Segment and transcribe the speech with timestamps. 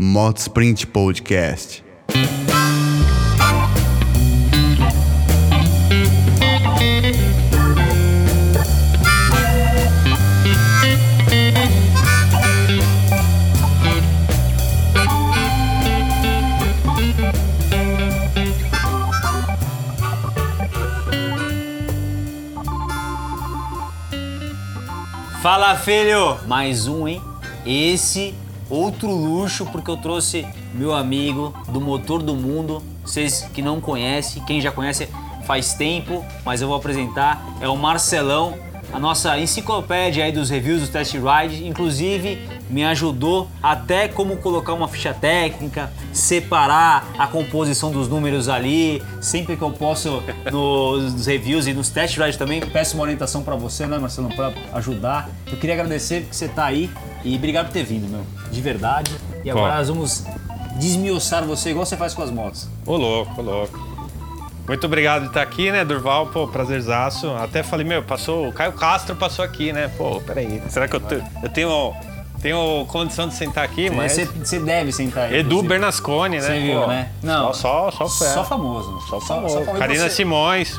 [0.00, 1.82] Moto Sprint Podcast.
[25.42, 26.38] Fala filho!
[26.46, 27.20] Mais um, hein?
[27.66, 28.32] Esse
[28.68, 32.82] outro luxo porque eu trouxe meu amigo do motor do mundo.
[33.04, 35.08] Vocês que não conhecem, quem já conhece
[35.46, 37.42] faz tempo, mas eu vou apresentar.
[37.60, 38.54] É o Marcelão,
[38.92, 41.66] a nossa enciclopédia aí dos reviews dos test ride.
[41.66, 42.38] Inclusive
[42.70, 49.02] me ajudou até como colocar uma ficha técnica, separar a composição dos números ali.
[49.20, 53.56] Sempre que eu posso nos reviews e nos test rides também, peço uma orientação para
[53.56, 55.30] você, né, Marcelão, para ajudar.
[55.50, 56.90] Eu queria agradecer porque você tá aí
[57.24, 59.10] e obrigado por ter vindo, meu, de verdade.
[59.44, 59.76] E agora Bom.
[59.78, 60.24] nós vamos
[60.78, 62.68] desmiuçar você igual você faz com as motos.
[62.86, 63.88] Ô louco, ô louco.
[64.66, 66.26] Muito obrigado de estar aqui, né, Durval?
[66.26, 67.30] Pô, prazerzaço.
[67.30, 68.48] Até falei, meu, passou.
[68.48, 69.90] O Caio Castro passou aqui, né?
[69.96, 70.62] Pô, peraí.
[70.68, 71.94] Será que eu, te- eu tenho,
[72.42, 73.88] tenho condição de sentar aqui?
[73.88, 74.12] Mas.
[74.12, 75.36] Você, deve sentar aí.
[75.36, 75.68] Edu inclusive.
[75.68, 76.42] Bernasconi, né?
[76.42, 77.08] Você viu, Pô, né?
[77.22, 77.54] Não.
[77.54, 78.30] Só, só, só, fé.
[78.34, 79.00] Só famoso.
[79.08, 79.54] Só famoso.
[79.60, 79.78] famoso.
[79.78, 80.16] Karina E você?
[80.16, 80.78] Simões.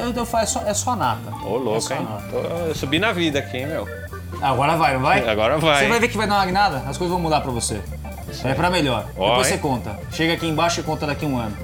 [0.00, 1.32] Eu, eu faço, é só, é só nata.
[1.44, 2.06] Ô, É louco, só hein?
[2.08, 2.28] nata.
[2.30, 3.88] Tô- eu subi na vida aqui, hein, meu.
[4.40, 5.28] Agora vai, não vai?
[5.28, 5.82] Agora vai.
[5.82, 7.80] Você vai ver que vai dar uma guinada, as coisas vão mudar pra você.
[8.44, 9.06] É pra melhor.
[9.16, 9.54] Ó, Depois hein?
[9.54, 9.98] você conta.
[10.12, 11.56] Chega aqui embaixo e conta daqui um ano.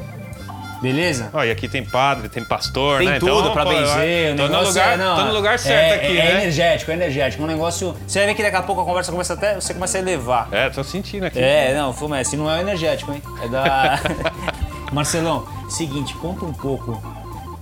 [0.85, 1.31] Beleza?
[1.33, 3.19] Ó, e aqui tem padre, tem pastor, Tem né?
[3.19, 4.35] tudo então, pra pô, benzer.
[4.35, 6.43] o Tô no, negócio lugar, é, não, tô no lugar certo é, aqui, é, né?
[6.43, 7.43] energético, é energético.
[7.43, 7.97] Um negócio.
[8.07, 9.55] Você vai ver que daqui a pouco a conversa começa até.
[9.55, 10.49] Você começa a elevar.
[10.53, 11.39] É, tô sentindo aqui.
[11.39, 13.23] É, não, Fuma, assim não é o energético, hein?
[13.43, 13.99] É da.
[14.93, 17.03] Marcelão, seguinte, conta um pouco.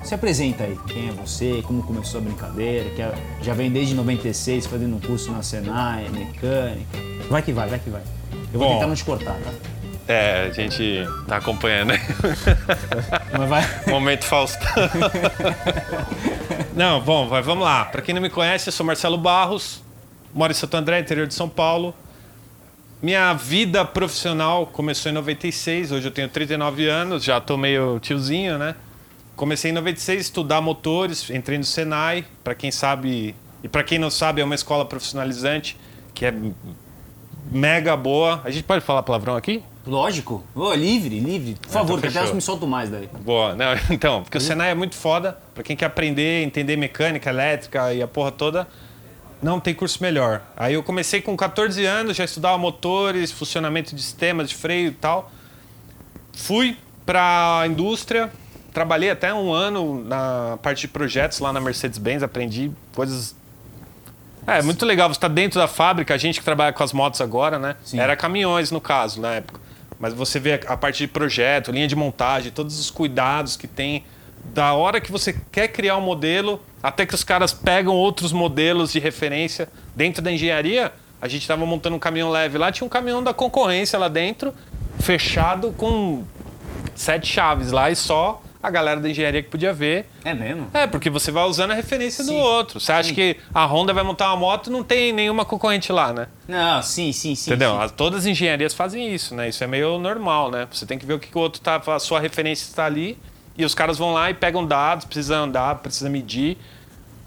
[0.02, 3.94] Se apresenta aí, quem é você, como começou a brincadeira, que é- já vem desde
[3.94, 6.98] 96 fazendo um curso na Senai, mecânica.
[7.30, 8.02] Vai que vai, vai que vai.
[8.52, 8.74] Eu vou Bom.
[8.74, 9.50] tentar não te cortar, tá?
[10.08, 11.92] É, a gente tá acompanhando.
[13.38, 13.62] Mas vai.
[13.86, 14.68] Momento Faustão.
[16.74, 17.84] Não, bom, vai, vamos lá.
[17.84, 19.82] Pra quem não me conhece, eu sou Marcelo Barros,
[20.34, 21.94] moro em Santo André, interior de São Paulo.
[23.02, 28.56] Minha vida profissional começou em 96, hoje eu tenho 39 anos, já tô meio tiozinho,
[28.58, 28.74] né?
[29.36, 33.98] Comecei em 96 a estudar motores, entrei no Senai, pra quem sabe, e pra quem
[33.98, 35.76] não sabe, é uma escola profissionalizante
[36.14, 36.34] que é
[37.50, 38.40] mega boa.
[38.44, 39.62] A gente pode falar palavrão aqui?
[39.86, 40.44] Lógico.
[40.54, 41.56] Ô, livre, livre.
[41.60, 43.08] Por favor, que até então eu me solto mais daí.
[43.20, 47.30] Boa, não, então, porque o Senai é muito foda pra quem quer aprender, entender mecânica,
[47.30, 48.68] elétrica e a porra toda.
[49.42, 50.40] Não tem curso melhor.
[50.56, 54.92] Aí eu comecei com 14 anos, já estudava motores, funcionamento de sistemas de freio e
[54.92, 55.32] tal.
[56.32, 58.30] Fui pra indústria,
[58.72, 63.36] trabalhei até um ano na parte de projetos lá na Mercedes-Benz, aprendi coisas.
[64.46, 67.20] É, muito legal, você tá dentro da fábrica, a gente que trabalha com as motos
[67.20, 67.76] agora, né?
[67.84, 68.00] Sim.
[68.00, 69.60] Era caminhões no caso, na época.
[70.00, 74.04] Mas você vê a parte de projeto, linha de montagem, todos os cuidados que tem
[74.46, 78.90] da hora que você quer criar um modelo até que os caras pegam outros modelos
[78.90, 80.92] de referência dentro da engenharia.
[81.20, 84.52] A gente estava montando um caminhão leve lá, tinha um caminhão da concorrência lá dentro,
[84.98, 86.24] fechado com
[86.96, 90.06] sete chaves lá e só a galera da engenharia que podia ver.
[90.24, 90.68] É mesmo?
[90.72, 92.30] É, porque você vai usando a referência Sim.
[92.30, 92.78] do outro.
[92.78, 93.14] Você acha Sim.
[93.14, 96.28] que a Honda vai montar uma moto não tem nenhuma concorrente lá, né?
[96.46, 97.50] Não, sim, sim, sim.
[97.50, 97.72] Entendeu?
[97.72, 97.78] sim.
[97.82, 99.48] As- Todas as engenharias fazem isso, né?
[99.48, 100.68] Isso é meio normal, né?
[100.70, 103.18] Você tem que ver o que que o outro tá, a sua referência está ali
[103.58, 106.56] e os caras vão lá e pegam dados, precisa andar, precisa medir,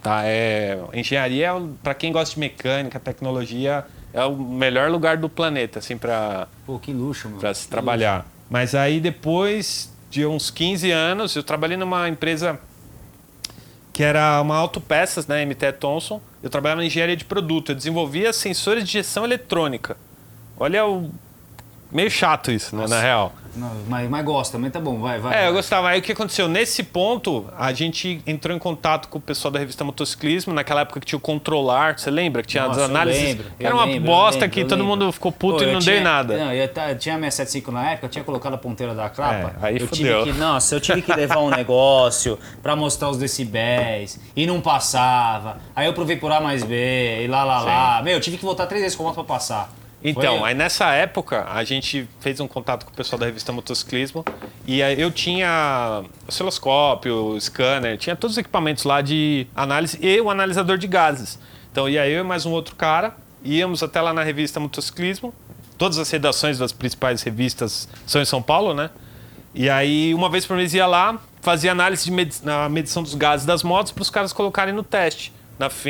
[0.02, 0.22] tá?
[0.24, 1.52] É, engenharia,
[1.84, 6.80] para quem gosta de mecânica, tecnologia, é o melhor lugar do planeta, assim, para Pô,
[6.80, 7.42] que luxo, mano.
[7.42, 8.26] para se Que trabalhar.
[8.50, 12.58] Mas aí depois de uns 15 anos, eu trabalhei numa empresa
[13.92, 16.22] que era uma autopeças, né, MT Thomson.
[16.42, 19.98] Eu trabalhava na engenharia de produto, eu desenvolvia sensores de injeção eletrônica.
[20.58, 21.12] Olha o
[21.92, 23.34] meio chato isso, né, na real.
[23.56, 25.34] Não, mas, mas gosta, mas tá bom, vai, vai.
[25.34, 25.48] É, vai.
[25.48, 25.88] eu gostava.
[25.88, 26.46] Aí o que aconteceu?
[26.50, 31.00] Nesse ponto, a gente entrou em contato com o pessoal da revista Motociclismo, naquela época
[31.00, 32.42] que tinha o Controlar, você lembra?
[32.42, 33.24] Que tinha Nossa, as eu análises.
[33.24, 34.98] lembro, eu era uma lembro, eu bosta lembro, que eu todo lembro.
[34.98, 36.38] mundo ficou puto Pô, e eu não tinha- deu nada.
[36.38, 39.54] Não, eu ta- tinha a 675 na época, eu tinha colocado a ponteira da clapa.
[39.64, 40.24] É, aí eu fudeu.
[40.26, 44.60] tive que, nossa, eu tive que levar um negócio pra mostrar os decibéis e não
[44.60, 45.60] passava.
[45.74, 48.02] Aí eu provei por A mais B e lá lá lá.
[48.04, 49.72] Meu, eu tive que voltar três vezes com a moto pra passar.
[50.08, 53.52] Então, Foi- aí nessa época, a gente fez um contato com o pessoal da revista
[53.52, 54.24] Motociclismo
[54.68, 60.30] e aí eu tinha osciloscópio, scanner, tinha todos os equipamentos lá de análise e o
[60.30, 61.40] analisador de gases.
[61.72, 65.34] Então, ia eu e mais um outro cara, íamos até lá na revista Motociclismo,
[65.76, 68.92] todas as redações das principais revistas são em São Paulo, né?
[69.56, 72.12] E aí, uma vez por mês ia lá, fazia análise
[72.44, 75.34] na medição dos gases das motos para os caras colocarem no teste.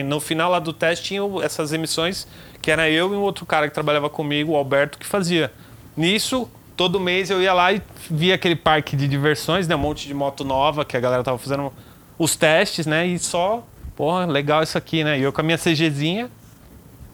[0.07, 2.27] No final lá do teste tinham essas emissões
[2.65, 5.53] que era eu e um outro cara que trabalhava comigo, o Alberto, que fazia.
[5.95, 7.79] Nisso, todo mês eu ia lá e
[8.09, 9.75] via aquele parque de diversões, né?
[9.75, 11.71] Um monte de moto nova que a galera tava fazendo
[12.17, 13.05] os testes, né?
[13.05, 13.63] E só,
[13.95, 15.19] porra, legal isso aqui, né?
[15.19, 16.27] E eu com a minha CGzinha,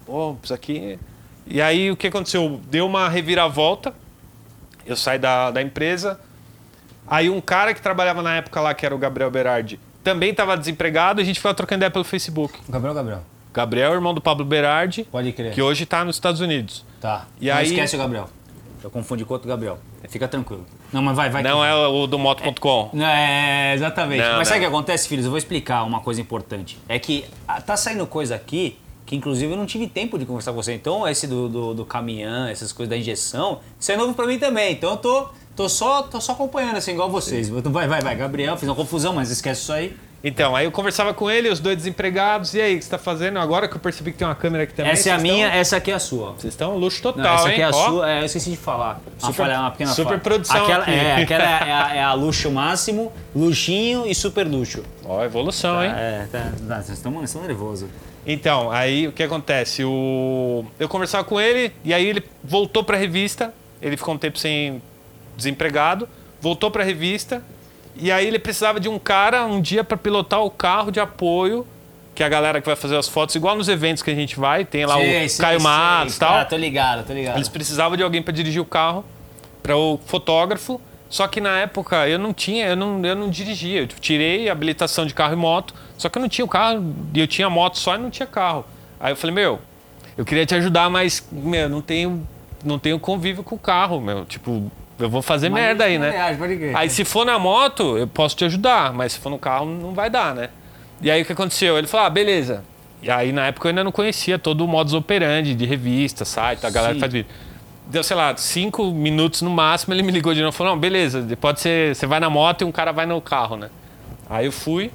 [0.05, 0.97] pô, isso aqui.
[1.45, 2.61] E aí o que aconteceu?
[2.69, 3.93] Deu uma reviravolta.
[4.85, 6.17] Eu saí da, da empresa.
[7.05, 10.55] Aí um cara que trabalhava na época lá, que era o Gabriel Berardi, também estava
[10.55, 11.19] desempregado.
[11.19, 12.57] A gente foi trocando ideia pelo Facebook.
[12.69, 13.23] Gabriel, Gabriel.
[13.53, 15.53] Gabriel, irmão do Pablo Berardi, Pode crer.
[15.53, 16.85] que hoje está nos Estados Unidos.
[16.99, 17.25] Tá.
[17.39, 18.29] E não aí- esquece o Gabriel.
[18.83, 19.77] Eu confundi com outro Gabriel.
[20.09, 20.65] Fica tranquilo.
[20.91, 21.43] Não, mas vai, vai.
[21.43, 22.89] Não que- é o do moto.com.
[22.93, 24.21] Não, é, exatamente.
[24.23, 24.69] Não, Mas sabe o não.
[24.69, 25.25] que acontece, filhos?
[25.25, 26.79] Eu vou explicar uma coisa importante.
[26.89, 30.51] É que ah, tá saindo coisa aqui que, inclusive, eu não tive tempo de conversar
[30.51, 30.73] com você.
[30.73, 34.39] Então, esse do, do, do caminhão, essas coisas da injeção, isso é novo pra mim
[34.39, 34.71] também.
[34.73, 37.49] Então, eu tô, tô, só, tô só acompanhando, assim, igual vocês.
[37.49, 38.15] Vai, vai, vai.
[38.15, 39.95] Gabriel, fiz uma confusão, mas esquece isso aí.
[40.23, 42.53] Então, aí eu conversava com ele, os dois desempregados.
[42.53, 43.39] E aí, o que você tá fazendo?
[43.39, 44.91] Agora que eu percebi que tem uma câmera aqui também.
[44.91, 46.33] essa é a minha, Estão, essa aqui é a sua.
[46.33, 47.51] vocês estão luxo Não, total, essa hein?
[47.53, 48.11] aqui é a Ó, sua.
[48.11, 49.01] É, eu esqueci de falar.
[49.19, 50.19] Uma, Super- falha, uma pequena super falha.
[50.19, 50.91] produção Aquela, aqui.
[50.91, 54.83] É, aquela é a, é a luxo máximo, luxinho e super luxo.
[55.03, 55.91] Ó, evolução, hein?
[55.95, 57.89] É, tá, tá, vocês estão estão nervosos.
[58.25, 59.83] Então, aí o que acontece?
[59.83, 60.63] O...
[60.79, 63.51] Eu conversava com ele e aí ele voltou pra revista.
[63.81, 64.79] Ele ficou um tempo sem
[65.35, 66.07] desempregado,
[66.39, 67.43] voltou pra revista
[67.95, 71.65] e aí ele precisava de um cara um dia pra pilotar o carro de apoio,
[72.13, 74.39] que é a galera que vai fazer as fotos, igual nos eventos que a gente
[74.39, 75.61] vai, tem lá Sei, o sei, Caio.
[75.61, 76.37] Matos e tal.
[76.37, 77.37] Ah, tô ligado, tô ligado.
[77.37, 79.05] Eles precisavam de alguém para dirigir o carro,
[79.61, 80.79] para o fotógrafo.
[81.09, 83.81] Só que na época eu não tinha, eu não, eu não dirigia.
[83.81, 86.95] Eu tirei a habilitação de carro e moto, só que eu não tinha o carro,
[87.13, 88.65] e eu tinha moto só e não tinha carro.
[88.97, 89.59] Aí eu falei, meu,
[90.17, 92.25] eu queria te ajudar, mas, meu, não tenho,
[92.63, 94.23] não tenho convívio com o carro, meu.
[94.25, 94.71] Tipo,
[95.03, 96.11] eu vou fazer Mas merda aí, né?
[96.57, 96.75] crer.
[96.75, 99.93] Aí se for na moto, eu posso te ajudar, mas se for no carro, não
[99.93, 100.49] vai dar, né?
[101.01, 101.77] E aí o que aconteceu?
[101.77, 102.63] Ele falou, ah, beleza.
[103.01, 106.65] E aí na época eu ainda não conhecia todo o modus operandi de revista, site,
[106.65, 106.99] a galera Sim.
[106.99, 107.29] faz vídeo.
[107.87, 110.79] Deu, sei lá, cinco minutos no máximo, ele me ligou de novo e falou, não,
[110.79, 113.69] beleza, pode ser, você vai na moto e um cara vai no carro, né?
[114.29, 114.91] Aí eu fui,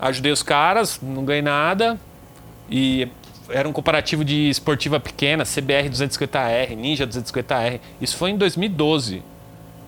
[0.00, 1.98] ajudei os caras, não ganhei nada.
[2.68, 3.06] E
[3.48, 7.80] era um comparativo de esportiva pequena, CBR 250R, Ninja 250R.
[8.00, 9.22] Isso foi em 2012,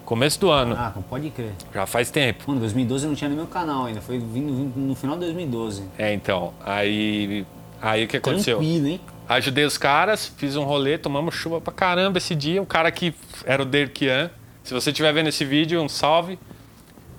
[0.04, 0.74] começo do ano.
[0.78, 1.52] Ah, pode crer.
[1.72, 2.44] Já faz tempo.
[2.46, 4.00] Mano, 2012 eu não tinha no meu canal ainda.
[4.00, 5.82] Foi vindo, vindo no final de 2012.
[5.98, 6.52] É, então.
[6.64, 7.46] Aí.
[7.80, 8.58] Aí o que aconteceu?
[8.58, 9.00] Tranquilo, hein?
[9.28, 12.60] Ajudei os caras, fiz um rolê, tomamos chuva pra caramba esse dia.
[12.62, 13.14] O cara que
[13.44, 14.30] era o Derkian.
[14.62, 16.38] Se você estiver vendo esse vídeo, um salve.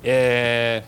[0.04, 0.84] É,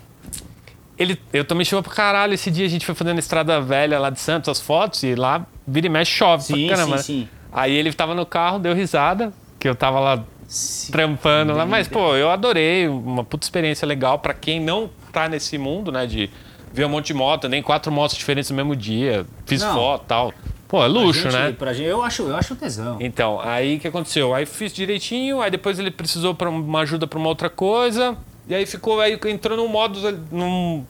[0.97, 2.65] Ele, eu tomei chuva pra caralho esse dia.
[2.65, 5.89] A gente foi fazendo estrada velha lá de Santos, as fotos, e lá vira e
[5.89, 6.97] mexe chove Sim, pra caramba.
[6.99, 7.25] sim, né?
[7.25, 7.29] sim.
[7.51, 10.91] Aí ele tava no carro, deu risada, que eu tava lá Sim.
[10.91, 11.65] trampando lá.
[11.65, 12.87] Mas, pô, eu adorei.
[12.87, 16.05] Uma puta experiência legal pra quem não tá nesse mundo, né?
[16.05, 16.29] De
[16.73, 19.25] ver um monte de moto, nem quatro motos diferentes no mesmo dia.
[19.45, 19.73] Fiz Não.
[19.73, 20.33] foto e tal.
[20.67, 21.55] Pô, é luxo, gente- né?
[21.57, 22.97] Pra gente, eu acho, eu acho tesão.
[22.99, 24.33] Então, aí o que aconteceu?
[24.35, 28.17] Aí fiz direitinho, aí depois ele precisou para uma ajuda para uma outra coisa,
[28.49, 29.97] e aí ficou, aí entrou num modo,
[30.29, 30.85] num,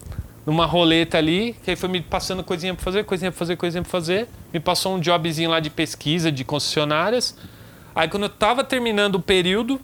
[0.47, 3.83] numa roleta ali, que aí foi me passando coisinha para fazer, coisinha para fazer, coisinha
[3.83, 4.27] para fazer.
[4.51, 7.37] Me passou um jobzinho lá de pesquisa de concessionárias.
[7.97, 9.81] Aí quando eu tava terminando o período,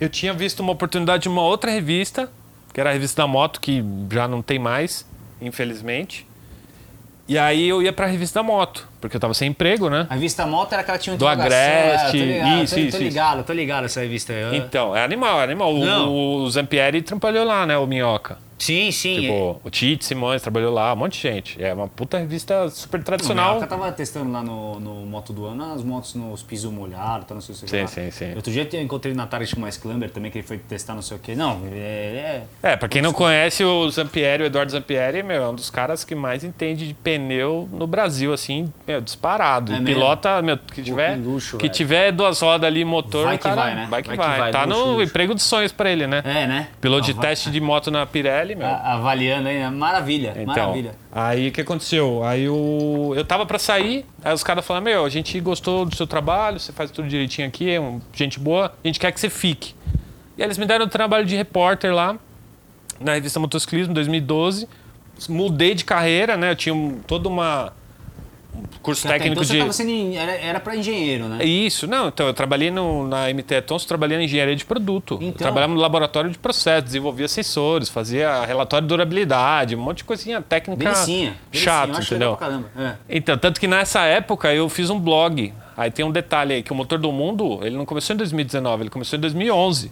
[0.00, 2.30] eu tinha visto uma oportunidade de uma outra revista,
[2.72, 5.06] que era a revista da moto, que já não tem mais,
[5.42, 6.26] infelizmente.
[7.28, 10.06] E aí eu ia pra revista da moto, porque eu tava sem emprego, né?
[10.08, 12.90] A revista moto era aquela que tinha um Do Agreste, tô ligado, isso, tô, isso,
[12.90, 12.98] tô isso.
[12.98, 14.56] ligado, tô ligado essa revista aí.
[14.56, 15.74] Então, é animal, é animal.
[15.74, 16.08] O, Não.
[16.08, 17.76] o Zampieri trabalhou lá, né?
[17.76, 18.38] O Minhoca.
[18.60, 19.20] Sim, sim.
[19.22, 21.62] Tipo, o Tite Simões trabalhou lá, um monte de gente.
[21.62, 23.58] É uma puta revista super tradicional.
[23.60, 27.34] Eu tava testando lá no, no Moto do Ano as motos nos pisos molhados, tá,
[27.34, 27.86] não sei o que Sim, lá.
[27.86, 28.34] sim, sim.
[28.36, 31.00] Outro dia eu encontrei na Target com o Clamber também, que ele foi testar não
[31.02, 31.34] sei o que.
[31.34, 35.48] Não, é, é- É, pra quem não conhece o Zampieri, o Eduardo Zampieri, meu, é
[35.48, 39.72] um dos caras que mais entende de pneu no Brasil, assim, meu, disparado.
[39.72, 41.74] É E pilota, meu, que tiver, que luxo, que velho.
[41.74, 43.86] tiver duas rodas ali, motor, Vai o que cara, vai, né?
[43.88, 44.50] Vai que Vai que vai.
[44.52, 45.02] Tá luxo, no luxo.
[45.04, 46.22] emprego dos sonhos pra ele, né?
[46.24, 46.68] É, né?
[46.80, 48.66] Piloto de Ava- teste de moto na Pirelli, meu.
[48.66, 50.94] a- Avaliando aí, maravilha, Então, maravilha.
[51.12, 52.22] aí o que aconteceu?
[52.24, 55.94] Aí eu, eu tava pra sair, aí os caras falaram: Meu, a gente gostou do
[55.96, 59.20] seu trabalho, você faz tudo direitinho aqui, é um, gente boa, a gente quer que
[59.20, 59.74] você fique.
[60.36, 62.16] E aí eles me deram o trabalho de repórter lá,
[62.98, 64.68] na revista Motociclismo, 2012.
[65.28, 66.50] Mudei de carreira, né?
[66.52, 67.72] Eu tinha um, toda uma.
[68.82, 69.58] Curso Porque até técnico então você de.
[69.60, 71.44] tava sendo, en- era, pra engenheiro, né?
[71.44, 75.18] Isso, não, então eu trabalhei no, na MT Tons, trabalhei na engenharia de produto.
[75.20, 75.38] Eu Então.
[75.38, 80.40] trabalhava no laboratório de processo, desenvolvia sensores, fazia relatório de durabilidade, um monte de coisinha
[80.40, 81.36] técnica Delicinha.
[81.52, 82.38] chato, acho entendeu?
[82.78, 82.94] É.
[83.08, 85.52] Então, tanto que nessa época eu fiz um blog.
[85.76, 88.82] Aí tem um detalhe aí, que o Motor do Mundo, ele não começou em 2019,
[88.82, 89.90] ele começou em 2011.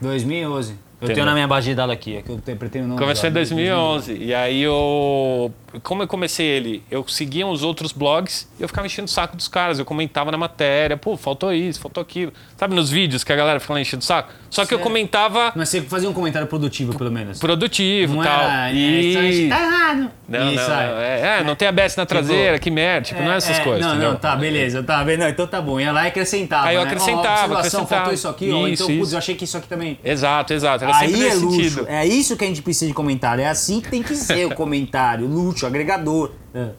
[0.00, 0.74] 2011.
[1.00, 3.28] Eu tenho na minha base de dados aqui, é que eu te- pretendo não Começou
[3.28, 3.38] em usar.
[3.40, 4.14] 2011.
[4.16, 5.52] E aí eu.
[5.82, 6.82] Como eu comecei ele?
[6.90, 9.78] Eu seguia os outros blogs e eu ficava enchendo o saco dos caras.
[9.78, 12.32] Eu comentava na matéria, pô, faltou isso, faltou aquilo.
[12.56, 14.32] Sabe nos vídeos que a galera fica lá enchendo o saco?
[14.50, 17.38] Só que eu comentava Mas você fazia um comentário produtivo, pelo menos.
[17.38, 18.40] produtivo não e tal.
[18.40, 19.46] era, e...
[19.46, 20.10] é, tá errado.
[20.26, 20.86] Não, Isso, não, é.
[20.88, 20.98] não.
[21.00, 23.02] É, é, não tem ABS na traseira, que merda.
[23.08, 24.10] Tipo, não é essas coisas, Não, entendeu?
[24.12, 25.78] não, tá, beleza, tá, be- não, então tá bom.
[25.78, 26.66] Ia lá e acrescentava.
[26.68, 26.86] Aí eu né?
[26.86, 27.22] acrescentava,
[27.54, 27.88] observação, acrescentava.
[27.88, 28.66] faltou isso aqui, ó.
[28.68, 29.14] Isso, Então, putz, isso.
[29.14, 29.98] eu achei que isso aqui também.
[30.02, 30.84] Exato, exato.
[30.94, 31.50] Sempre Aí é luxo.
[31.50, 31.86] sentido.
[31.88, 33.42] É isso que a gente precisa de comentário.
[33.42, 35.26] É assim que tem que ser o comentário.
[35.28, 36.32] Luxo, agregador.
[36.54, 36.70] É.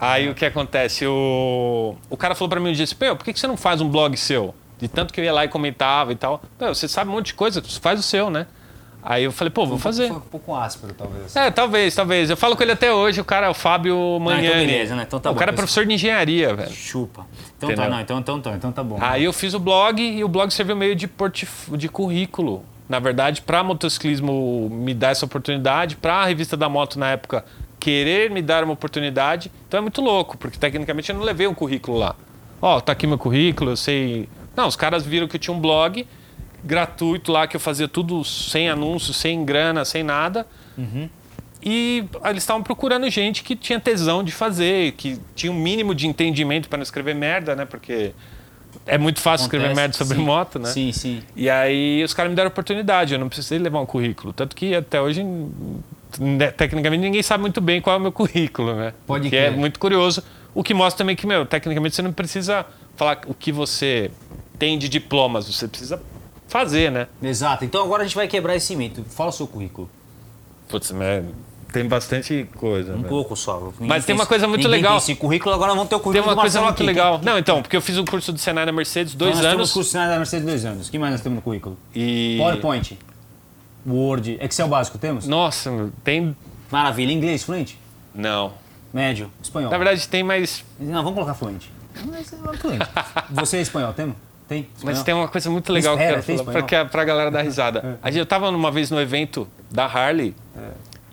[0.00, 1.06] Aí o que acontece?
[1.06, 3.80] O, o cara falou pra mim um dia assim, Pô, por que você não faz
[3.80, 4.54] um blog seu?
[4.78, 6.40] De tanto que eu ia lá e comentava e tal.
[6.56, 8.46] Pô, você sabe um monte de coisa, faz o seu, né?
[9.02, 10.08] Aí eu falei, pô, vou fazer.
[10.08, 11.34] Foi um pouco áspero, talvez.
[11.34, 12.30] É, talvez, talvez.
[12.30, 14.46] Eu falo com ele até hoje, o cara é o Fábio Magnani.
[14.46, 15.04] então beleza, né?
[15.06, 16.72] Então tá o bom, cara é professor de engenharia, velho.
[16.72, 17.26] Chupa.
[17.56, 17.90] Então tá, Entendeu?
[17.90, 18.98] não, então, então, então, então tá bom.
[19.00, 21.70] Aí eu fiz o blog e o blog serviu meio de, portif...
[21.76, 22.64] de currículo.
[22.88, 27.44] Na verdade, para motociclismo me dar essa oportunidade, para a revista da moto na época
[27.78, 29.52] querer me dar uma oportunidade.
[29.66, 32.16] Então é muito louco, porque tecnicamente eu não levei um currículo lá.
[32.60, 34.28] Ó, tá aqui meu currículo, eu sei.
[34.56, 36.06] Não, os caras viram que eu tinha um blog
[36.64, 40.46] gratuito lá, que eu fazia tudo sem anúncio, sem grana, sem nada.
[41.62, 46.06] E eles estavam procurando gente que tinha tesão de fazer, que tinha um mínimo de
[46.06, 47.64] entendimento para não escrever merda, né?
[47.64, 48.12] Porque
[48.88, 50.24] é muito fácil escrever Acontece, merda sobre sim.
[50.24, 50.70] moto, né?
[50.70, 51.22] Sim, sim.
[51.36, 54.32] E aí os caras me deram oportunidade, eu não precisei levar um currículo.
[54.32, 55.22] Tanto que até hoje,
[56.18, 58.94] né, tecnicamente, ninguém sabe muito bem qual é o meu currículo, né?
[59.06, 59.58] Pode que é crer.
[59.58, 60.24] muito curioso.
[60.54, 62.64] O que mostra também que, meu, tecnicamente você não precisa
[62.96, 64.10] falar o que você
[64.58, 66.02] tem de diplomas, você precisa
[66.48, 67.06] fazer, né?
[67.22, 67.64] Exato.
[67.64, 69.04] Então agora a gente vai quebrar esse mito.
[69.04, 69.88] Fala o seu currículo.
[70.68, 71.24] Putz, mas
[71.72, 72.94] tem bastante coisa.
[72.94, 73.08] Um né?
[73.08, 73.58] pouco só.
[73.60, 74.92] Ninguém Mas tem uma coisa muito legal.
[74.92, 76.82] Tem esse currículo, agora vamos ter o Tem currículo uma do coisa muito aqui.
[76.82, 77.20] legal.
[77.22, 79.56] Não, então, porque eu fiz um curso de Senai da Mercedes dois Então nós anos.
[79.56, 80.88] temos curso de da Mercedes dois anos.
[80.88, 81.76] O que mais nós temos no currículo?
[81.94, 82.36] E.
[82.38, 82.98] PowerPoint.
[83.86, 84.38] Word.
[84.40, 85.26] Excel básico temos?
[85.26, 86.36] Nossa, tem.
[86.70, 87.12] Maravilha.
[87.12, 87.78] Inglês, fluente?
[88.14, 88.52] Não.
[88.92, 89.30] Médio.
[89.42, 89.70] Espanhol.
[89.70, 90.64] Na verdade, tem, mas.
[90.78, 91.70] Não, vamos colocar fluente.
[92.06, 92.86] Mas é fluente.
[93.30, 94.14] Você é espanhol, tem?
[94.48, 94.66] Tem?
[94.72, 95.04] Mas Espanhol?
[95.04, 97.42] tem uma coisa muito legal Espera, que eu tem quero falar pra, pra galera dar
[97.42, 97.98] risada.
[98.06, 100.34] Gente, eu tava uma vez no evento da Harley.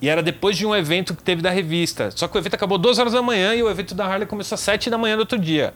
[0.02, 2.12] E era depois de um evento que teve da revista.
[2.12, 4.56] Só que o evento acabou duas horas da manhã e o evento da Harley começou
[4.56, 5.74] às sete da manhã do outro dia.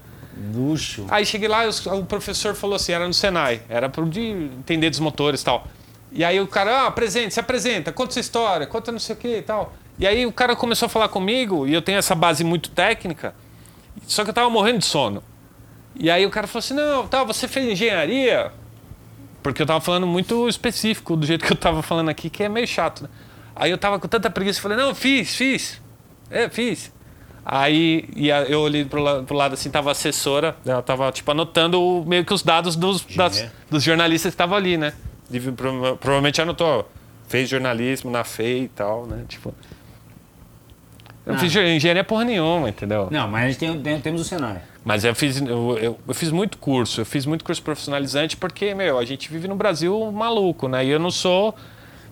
[0.53, 1.05] Luxo.
[1.09, 4.89] Aí cheguei lá e o professor falou assim, era no Senai, era pro de entender
[4.89, 5.67] dos motores e tal.
[6.11, 9.19] E aí o cara, ah, apresente, se apresenta, conta sua história, conta não sei o
[9.19, 9.73] que e tal.
[9.97, 13.35] E aí o cara começou a falar comigo, e eu tenho essa base muito técnica,
[14.07, 15.21] só que eu tava morrendo de sono.
[15.95, 18.51] E aí o cara falou assim, não, tá, você fez engenharia?
[19.43, 22.49] Porque eu tava falando muito específico, do jeito que eu tava falando aqui, que é
[22.49, 23.09] meio chato, né?
[23.59, 25.81] Aí eu tava com tanta preguiça, falei, não, fiz, fiz.
[26.31, 26.91] É, fiz.
[27.45, 31.11] Aí e a- eu olhei pro, la- pro lado assim, tava a assessora, ela tava
[31.11, 34.93] tipo anotando o- meio que os dados dos, das- dos jornalistas que estavam ali, né?
[35.31, 36.89] E prova- provavelmente anotou,
[37.27, 39.23] fez jornalismo na FEI e tal, né?
[39.27, 39.53] Tipo.
[41.25, 43.07] Eu não fiz engenharia porra nenhuma, entendeu?
[43.11, 44.61] Não, mas a gente tem, tem- temos o Senai.
[44.83, 48.73] Mas eu fiz, eu, eu- eu fiz muito curso, eu fiz muito curso profissionalizante porque,
[48.73, 50.83] meu, a gente vive no Brasil maluco, né?
[50.85, 51.53] E eu não sou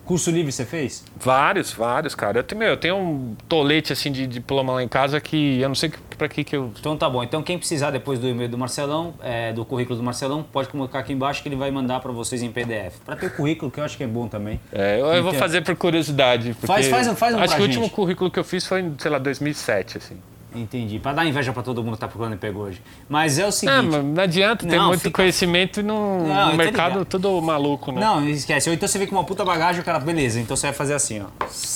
[0.08, 1.04] Curso livre você fez?
[1.20, 2.38] vários, vários, cara.
[2.38, 5.68] Eu tenho, meu, eu tenho um tolete assim de diploma lá em casa que eu
[5.68, 6.72] não sei pra que que eu.
[6.80, 7.22] Então tá bom.
[7.22, 11.00] Então quem precisar depois do e-mail do Marcelão, é, do currículo do Marcelão, pode colocar
[11.00, 12.96] aqui embaixo que ele vai mandar para vocês em PDF.
[13.04, 14.58] Para ter o currículo, que eu acho que é bom também.
[14.72, 16.54] É, eu, eu vou Então- fazer por curiosidade.
[16.54, 17.76] Faz- faz um- faz um Acho que o gente.
[17.78, 20.16] último currículo que eu fiz foi em, sei lá, 2007, assim.
[20.60, 20.98] Entendi.
[20.98, 22.80] Para dar inveja para todo mundo que tá procurando emprego hoje.
[23.08, 23.86] Mas é o É, seguinte.
[23.86, 27.40] mas não adianta ter Não, muito fica- conhecimento e no, Não, eu no mercado tudo
[27.40, 28.00] maluco, né?
[28.00, 28.68] Não, esquece.
[28.68, 30.94] Ou então você vem com uma puta bagagem, o cara, beleza, então você vai fazer
[30.94, 31.26] assim, ó.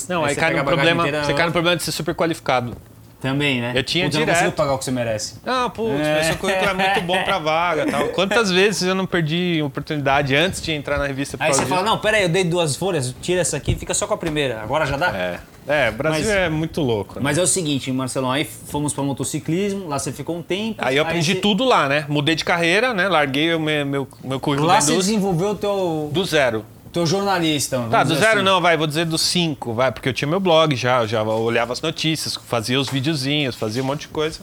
[0.09, 1.03] Não, aí, você cai no problema.
[1.03, 2.77] inteira, Você cai no problema de ser super qualificado.
[3.21, 3.71] Também, né?
[3.77, 4.35] Eu tinha Puta, direto.
[4.35, 5.35] não consigo pagar o que você merece.
[5.47, 6.17] Ah, putz, É.
[6.17, 8.09] mas seu currículo é muito bom pra vaga tal.
[8.09, 11.99] Quantas vezes eu não perdi oportunidade antes de entrar na revista Aí você fala, não,
[11.99, 14.61] pera aí, eu dei duas folhas, tira essa aqui, fica só com a primeira.
[14.61, 15.17] Agora já dá?
[15.17, 17.15] É, é, o Brasil Mas- é muito louco.
[17.17, 17.21] Né?
[17.23, 20.77] Mas é o seguinte, Marcelão, aí fomos para motociclismo, lá você ficou um tempo.
[20.85, 22.05] Aí eu aprendi você- tudo lá, né?
[22.09, 23.09] Mudei de carreira, né?
[23.09, 26.65] Larguei o meu, meu, meu currículo Lá você desenvolveu o teu, do zero.
[26.93, 27.87] teu jornalista.
[27.91, 28.43] Tá, do zero assim.
[28.45, 31.23] não, vai, vou dizer do cinco, vai, porque eu tinha meu blog já, eu já
[31.23, 34.41] olhava as notícias, fazia os videozinhos, fazia um monte de coisa.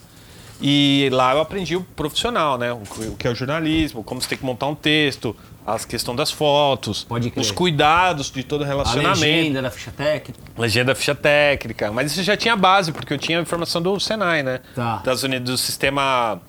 [0.62, 2.72] E lá eu aprendi o profissional, né?
[2.74, 5.36] O que- é o jornalismo, como você tem que montar um texto,
[5.66, 9.20] a questão das fotos, os cuidados de todo A relacionamento.
[9.22, 10.40] legenda da ficha técnica.
[10.58, 11.92] Legenda, ficha técnica.
[11.92, 14.60] Mas isso já tinha base, porque eu tinha a informação do Senai, né?
[14.76, 14.98] Tá.
[14.98, 16.42] Das unidades, do sistema.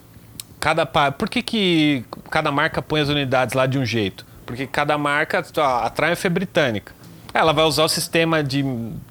[0.59, 4.25] Cada Por que, que cada marca põe as unidades lá de um jeito?
[4.45, 5.43] Porque cada marca.
[5.83, 6.93] A Triumph é britânica.
[7.33, 8.63] Ela vai usar o sistema de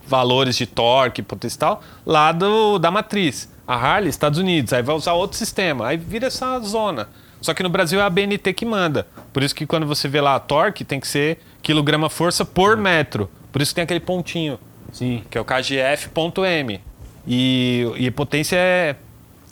[0.06, 3.48] valores de torque, potência e tal, lá do, da matriz.
[3.70, 4.72] A Harley, Estados Unidos.
[4.72, 5.86] Aí vai usar outro sistema.
[5.86, 7.08] Aí vira essa zona.
[7.40, 9.06] Só que no Brasil é a BNT que manda.
[9.32, 13.30] Por isso que quando você vê lá a torque, tem que ser quilograma-força por metro.
[13.52, 14.58] Por isso que tem aquele pontinho,
[14.92, 15.22] Sim.
[15.30, 16.80] que é o KGF.m.
[17.26, 18.96] E, e potência é.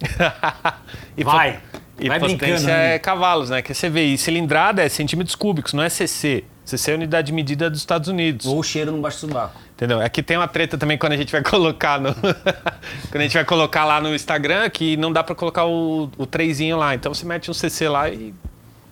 [1.16, 1.60] e po- Vai.
[2.00, 3.62] E Vai potência é cavalos, né?
[3.62, 4.04] Que você vê.
[4.04, 6.44] E cilindrada é centímetros cúbicos, não é CC.
[6.68, 8.46] CC é a unidade de medida dos Estados Unidos.
[8.46, 9.58] Ou o cheiro no baixo do subaco.
[9.74, 10.00] Entendeu?
[10.02, 12.12] É que tem uma treta também quando a gente vai colocar no.
[13.10, 16.26] quando a gente vai colocar lá no Instagram que não dá pra colocar o, o
[16.26, 16.94] trezinho lá.
[16.94, 18.34] Então você mete um CC lá e.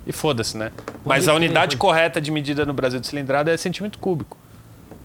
[0.07, 0.71] E foda-se, né?
[1.05, 4.39] Mas a unidade correta de medida no Brasil de cilindrada é centímetro cúbico.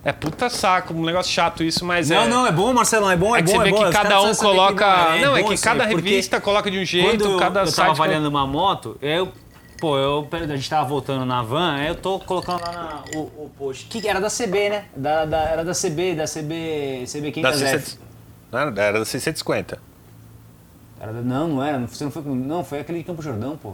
[0.05, 2.27] É puta saco, um negócio chato isso, mas Não, é.
[2.27, 3.85] não, é bom, Marcelão, é bom, é, É que bom, você vê é bom.
[3.85, 5.13] que cada um coloca.
[5.13, 7.75] que não, é que cada revista coloca de um jeito, Quando cada eu site.
[7.75, 9.31] tava coloca- avaliando uma moto, eu,
[9.81, 13.21] pô, eu, a gente tava voltando na van, aí eu tô colocando lá na, o,
[13.45, 13.87] o post.
[13.87, 14.85] Que era da CB, né?
[14.95, 17.57] Da, da- era da CB, da CB, CB Da 500F.
[17.57, 17.99] 600,
[18.51, 19.79] não, era da 650.
[20.99, 23.73] Era da- não, não era, você não foi não, foi aquele de Campo Jordão, pô.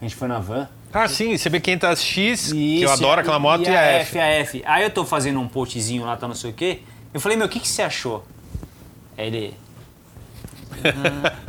[0.00, 0.68] A gente foi na van.
[0.92, 4.10] Ah, sim, CB500X, que eu Isso, adoro aquela moto, e, e a a F.
[4.10, 4.62] F, a F.
[4.66, 6.80] Aí eu tô fazendo um postzinho lá, tá não sei o quê.
[7.14, 8.24] Eu falei, meu, o que, que você achou?
[9.16, 9.54] Aí ele.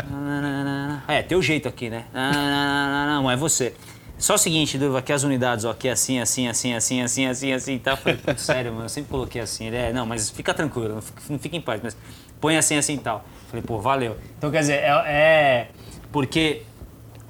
[1.07, 2.05] é, teu jeito aqui, né?
[2.13, 3.73] Não, é você.
[4.17, 7.53] Só o seguinte, Duva, aqui as unidades, ó, aqui assim, assim, assim, assim, assim, assim,
[7.53, 7.95] assim, tá?
[7.95, 9.67] Falei, sério, mano, eu sempre coloquei assim.
[9.67, 11.95] Ele, é, não, mas fica tranquilo, não fica, não em paz, mas
[12.41, 13.23] põe assim, assim e tal.
[13.47, 14.17] Falei, pô, valeu.
[14.37, 15.67] Então, quer dizer, é, é
[16.11, 16.63] porque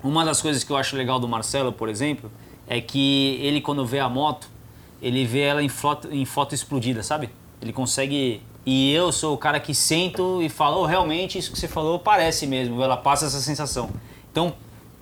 [0.01, 2.31] uma das coisas que eu acho legal do Marcelo, por exemplo,
[2.67, 4.49] é que ele, quando vê a moto,
[5.01, 7.29] ele vê ela em foto, em foto explodida, sabe?
[7.61, 8.41] Ele consegue.
[8.69, 11.99] E eu sou o cara que sento e falo, oh, realmente isso que você falou
[11.99, 13.89] parece mesmo, ela passa essa sensação.
[14.29, 14.55] Então,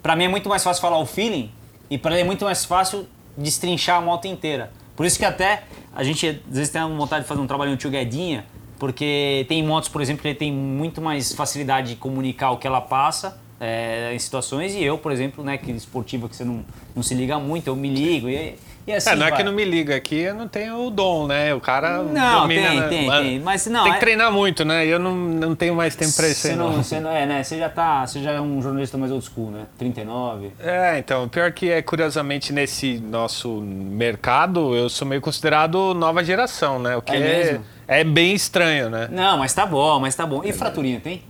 [0.03, 1.49] pra mim é muito mais fácil falar o feeling
[1.89, 4.71] e pra ele é muito mais fácil destrinchar a moto inteira.
[4.95, 5.63] Por isso que até
[5.95, 8.45] a gente às vezes tem vontade de fazer um trabalho Guedinha,
[8.77, 12.67] porque tem motos, por exemplo, que ele tem muito mais facilidade de comunicar o que
[12.67, 16.63] ela passa é, em situações e eu, por exemplo, né, que esportiva que você não,
[16.95, 19.37] não se liga muito, eu me ligo e, e assim É, não é vai.
[19.39, 21.53] que não me liga, aqui eu não tenho o dom, né?
[21.53, 22.87] O cara Não, tem, né?
[22.87, 24.85] tem, tem, mas não, Tem que é- treinar muito, né?
[24.85, 27.43] Eu não, não tenho mais tempo pra isso Você aí, não, você não é, né?
[27.43, 29.65] Você já tá, você já é um jornalista mais old school, né?
[29.77, 30.51] 39.
[30.59, 36.77] É, então, pior que é, curiosamente, nesse nosso mercado, eu sou meio considerado nova geração,
[36.79, 36.95] né?
[36.95, 39.07] O que É é, é bem estranho, né?
[39.11, 40.41] Não, mas tá bom, mas tá bom.
[40.43, 41.21] E fraturinha tem?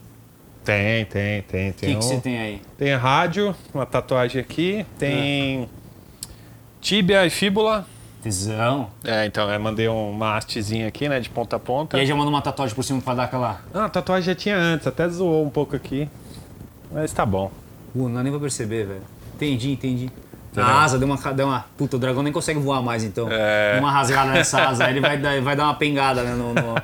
[0.64, 1.70] Tem, tem, tem.
[1.70, 2.62] O Tem, que, que você tem aí?
[2.78, 5.70] tem rádio, uma tatuagem aqui, tem
[6.86, 7.84] tíbia e fíbula.
[8.22, 8.90] Tesão.
[9.04, 11.98] É, então, eu mandei uma hastezinha aqui, né, de ponta a ponta.
[11.98, 13.60] E aí já manda uma tatuagem por cima pra dar aquela.
[13.74, 16.08] Ah, a tatuagem já tinha antes, até zoou um pouco aqui.
[16.92, 17.52] Mas tá bom.
[17.96, 19.02] Uh, não dá nem pra perceber, velho.
[19.36, 20.12] Entendi, entendi.
[20.56, 21.66] A asa deu uma, deu uma.
[21.76, 23.28] Puta, o dragão nem consegue voar mais então.
[23.32, 23.74] É.
[23.74, 26.34] Deu uma rasgada nessa asa, aí ele vai, dar- vai dar uma pengada, né?
[26.34, 26.76] No, no-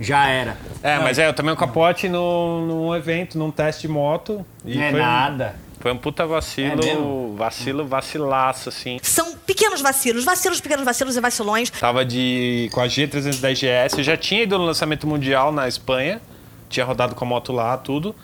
[0.00, 0.56] Já era.
[0.82, 4.44] É, mas é, eu tomei um capote no, num evento, num teste de moto.
[4.64, 5.54] E Não é foi, um- nada.
[5.82, 7.34] Foi um puta É vacilo, mesmo?
[7.36, 9.00] vacilo, vacilaço, assim.
[9.02, 11.70] São pequenos vacilos, vacilos, pequenos vacilos e vacilões.
[11.70, 13.54] Tava de, com a G310
[13.88, 16.22] GS, eu já tinha ido no lançamento mundial na Espanha,
[16.68, 18.14] tinha rodado com a moto lá, tudo.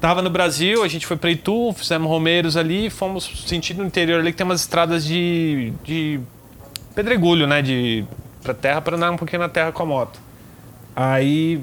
[0.00, 4.20] Tava no Brasil, a gente foi pra Itu, fizemos Romeiros ali, fomos sentindo no interior
[4.20, 6.18] ali que tem umas estradas de, de
[6.94, 8.06] pedregulho, né, de
[8.42, 10.18] pra terra, para andar um pouquinho na terra com a moto.
[10.96, 11.62] Aí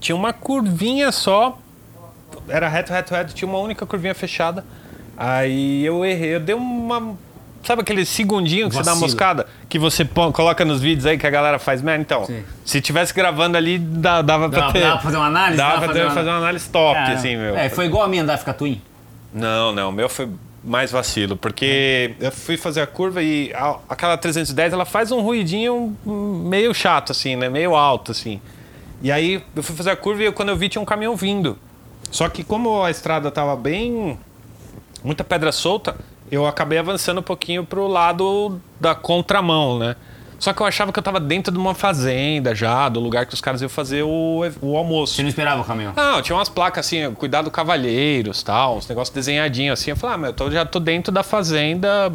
[0.00, 1.58] tinha uma curvinha só,
[2.48, 4.64] era reto, reto, reto, tinha uma única curvinha fechada.
[5.16, 7.14] Aí eu errei, eu dei uma.
[7.64, 9.06] Sabe aquele segundinho que você dá uma Vacilo.
[9.10, 9.46] moscada?
[9.68, 12.02] Que você coloca nos vídeos aí que a galera faz merda?
[12.02, 12.42] Então, Sim.
[12.64, 14.80] se tivesse gravando ali, dá- dava pra Dava- ter.
[14.80, 15.56] dava pra fazer uma análise?
[15.58, 17.56] Dava Dava pra fazer uma- fazer uma análise top, É, assim, meu.
[17.56, 18.82] É, foi igual a minha da Africa Twin.
[19.32, 20.28] Não, não, o meu foi
[20.64, 25.20] mais vacilo, porque eu fui fazer a curva e a- aquela 310 ela faz um
[25.20, 27.48] ruidinho meio chato, assim, né?
[27.48, 28.40] Meio alto, assim.
[29.00, 31.14] E aí eu fui fazer a curva e eu- quando eu vi tinha um caminhão
[31.14, 31.56] vindo.
[32.12, 34.16] Só que como a estrada tava bem.
[35.02, 35.96] muita pedra solta,
[36.30, 39.96] eu acabei avançando um pouquinho pro lado da contramão, né?
[40.38, 43.32] Só que eu achava que eu tava dentro de uma fazenda já, do lugar que
[43.34, 45.14] os caras iam fazer o, o almoço.
[45.14, 45.92] Você não esperava o caminhão?
[45.96, 49.90] Não, tinha umas placas assim, cuidado cavalheiros, tal, uns negócios desenhadinhos assim.
[49.92, 52.08] Eu falei, ah, mas eu tô- já tô dentro da fazenda.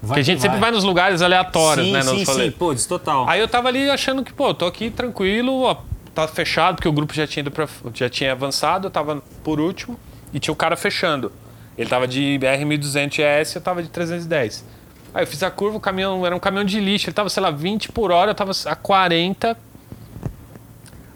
[0.00, 2.02] Vai Porque a gente que sempre vai nos lugares aleatórios, sim, né?
[2.02, 3.28] sim, sim, pô, total.
[3.28, 5.76] Aí eu tava ali achando que, pô, tô aqui tranquilo, ó,
[6.14, 9.60] tá fechado, porque o grupo já tinha, ido pra, já tinha avançado, eu tava por
[9.60, 9.98] último,
[10.32, 11.32] e tinha o cara fechando.
[11.76, 14.64] Ele tava de R1200 ES, eu tava de 310.
[15.12, 17.42] Aí eu fiz a curva, o caminhão era um caminhão de lixo, ele tava, sei
[17.42, 19.56] lá, 20 por hora, eu tava a 40.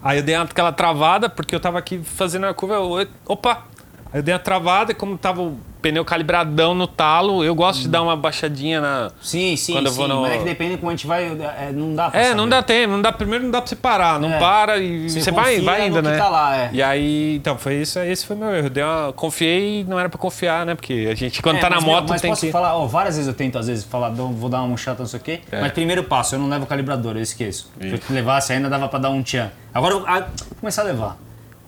[0.01, 3.68] Aí eu dei aquela travada, porque eu tava aqui fazendo a curva, eu, opa!
[4.11, 7.81] Aí eu dei uma travada e como tava o pneu calibradão no talo, eu gosto
[7.83, 9.11] de dar uma baixadinha na.
[9.21, 9.97] Sim, sim, Quando eu sim.
[9.99, 11.25] vou no- Mas é que depende de como a gente vai.
[11.25, 12.35] é, não dá pra É, saber.
[12.35, 14.39] não dá tempo, não dá, primeiro não dá pra você parar, não É.
[14.39, 16.17] para e Você você, vai, vai que né?
[16.17, 16.69] tá lá, é.
[16.73, 18.69] E aí, então, foi isso, esse foi meu erro.
[18.69, 20.73] Dei uma, confiei e não era pra confiar, né?
[20.75, 22.51] Porque a gente, quando É, tá na moto, meu, mas tem posso que.
[22.51, 25.19] falar, ó, várias vezes eu tento, às vezes, falar, vou dar uma murchata, não sei
[25.19, 25.39] o quê.
[25.51, 25.61] É.
[25.61, 27.69] Mas primeiro passo, eu não levo o calibrador, eu esqueço.
[27.79, 29.51] Se eu levasse ainda dava pra dar um tchan.
[29.71, 30.25] Agora eu vou
[30.59, 31.15] começar a levar.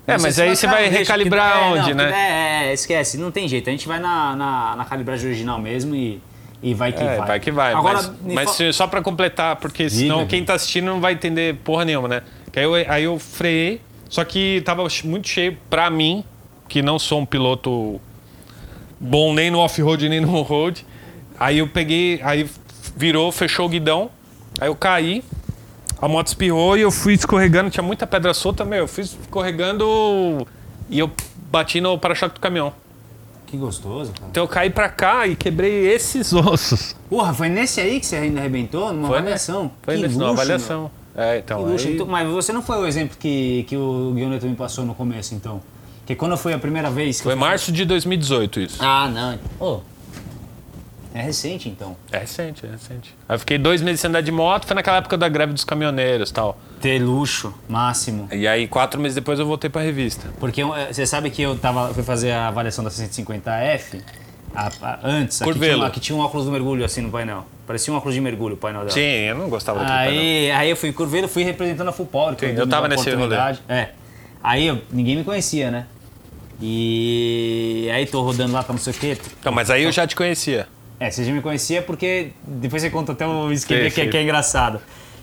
[0.07, 2.69] É, mas aí você vai recalibrar é, onde, não, né?
[2.69, 3.69] É, esquece, não tem jeito.
[3.69, 6.19] A gente vai na, na, na calibragem original mesmo e,
[6.61, 7.27] e vai que É, vai.
[7.27, 7.73] vai que vai.
[7.73, 10.29] Agora, mas mas só pra completar, porque senão Diga.
[10.29, 12.23] quem tá assistindo não vai entender porra nenhuma, né?
[12.51, 16.23] Que aí eu, aí eu freiei, só que tava muito cheio pra mim,
[16.67, 18.01] que não sou um piloto
[18.99, 20.85] bom nem no off-road nem no road.
[21.39, 22.49] Aí eu peguei, aí
[22.95, 24.09] virou, fechou o guidão,
[24.59, 25.23] aí eu caí,
[26.01, 30.47] a moto espirrou e eu fui escorregando, tinha muita pedra solta, meu, eu fui escorregando
[30.89, 31.11] e eu
[31.51, 32.73] bati no para-choque do caminhão.
[33.47, 34.27] Que gostoso, cara.
[34.31, 36.95] Então eu caí pra cá e quebrei esses ossos.
[37.09, 38.93] Porra, foi nesse aí que você ainda arrebentou?
[38.93, 39.21] Numa Foi, né?
[39.23, 39.71] avaliação?
[39.81, 40.91] Foi que nessa luxo, avaliação.
[41.15, 41.39] É, meu.
[41.39, 41.63] então.
[41.65, 41.87] Que luxo.
[41.87, 44.95] aí- Então, mas você não foi o exemplo que, que o Guioneto me passou no
[44.95, 45.61] começo, então?
[45.99, 48.77] Porque quando foi a primeira vez que Foi eu março de 2018 isso.
[48.79, 49.37] Ah, não.
[49.59, 49.81] Ô,
[51.13, 51.95] é recente, então.
[52.11, 53.15] É recente, é recente.
[53.27, 55.63] Aí eu fiquei dois meses sem andar de moto, foi naquela época da greve dos
[55.63, 56.57] caminhoneiros e tal.
[56.79, 58.27] Ter luxo, máximo.
[58.31, 60.29] E aí, quatro meses depois, eu voltei pra revista.
[60.39, 64.01] Porque eh, você sabe que eu tava, fui fazer a avaliação da 650F
[64.55, 65.41] a- a- antes.
[65.41, 65.75] Aqui Curvelo.
[65.75, 67.45] tinha, aqui tinha um óculos de mergulho assim no painel.
[67.67, 68.91] Parecia um óculos de mergulho o painel dela.
[68.91, 70.21] Sim, eu não gostava daquele painel.
[70.21, 71.91] Aí, aí eu fui curveiro, fui representando a
[72.35, 73.61] que Sim, eu tava nesse oportunidade.
[73.69, 73.89] É.
[74.43, 75.85] Aí eu- ninguém me conhecia, né?
[76.59, 79.17] E aí tô rodando lá, tá não sei o quê.
[79.39, 80.67] Então, mas aí eu já te conhecia.
[81.01, 84.17] É, você já me conhecia porque depois você conta até o esquema que, é- que
[84.17, 84.79] é engraçado.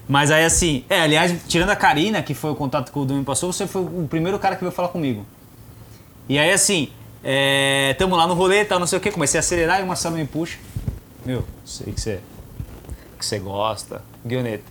[0.09, 3.15] Mas aí assim, é, aliás, tirando a Karina, que foi o contato que o Dom
[3.19, 5.25] me passou, você foi o primeiro cara que veio falar comigo.
[6.29, 6.89] E aí assim,
[7.23, 9.87] é, tamo lá no rolê, tal, não sei o que, comecei a acelerar e o
[9.87, 10.59] Marcelo me puxa.
[11.25, 12.19] Meu, sei que você
[13.17, 14.65] que você gosta, Guioneta.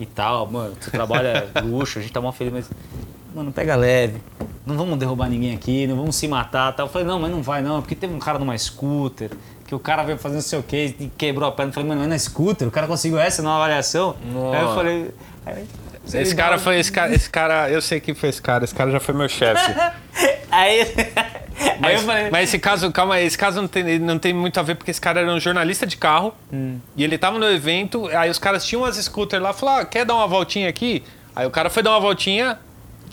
[0.00, 2.70] E tal, mano, você trabalha luxo, a gente tá mó feliz, mas.
[3.34, 4.20] Mano, pega leve.
[4.64, 6.86] Não vamos derrubar ninguém aqui, não vamos se matar tal.
[6.86, 9.30] Eu falei, não, mas não vai não, porque teve um cara numa scooter,
[9.66, 11.70] que o cara veio fazendo não sei o que e quebrou a perna.
[11.70, 14.16] Eu falei, mano, não é na scooter, o cara conseguiu essa numa avaliação.
[14.22, 14.74] Aí eu Nossa.
[14.74, 15.10] falei.
[15.44, 15.66] aí-
[16.14, 16.78] Esse cara foi.
[16.78, 18.62] Esse cara, esse cara, eu sei que foi esse cara.
[18.64, 19.74] Esse cara já foi meu chefe.
[20.48, 20.80] Aí,
[21.58, 22.30] aí Mas, eu falei.
[22.30, 24.90] mas esse caso, calma aí, esse caso não tem, não tem muito a ver, porque
[24.90, 26.78] esse cara era um jornalista de carro Hum.
[26.96, 30.04] e ele tava no evento, aí os caras tinham umas scooters lá, falaram, ah, quer
[30.06, 31.02] dar uma voltinha aqui?
[31.34, 32.58] Aí o cara foi dar uma voltinha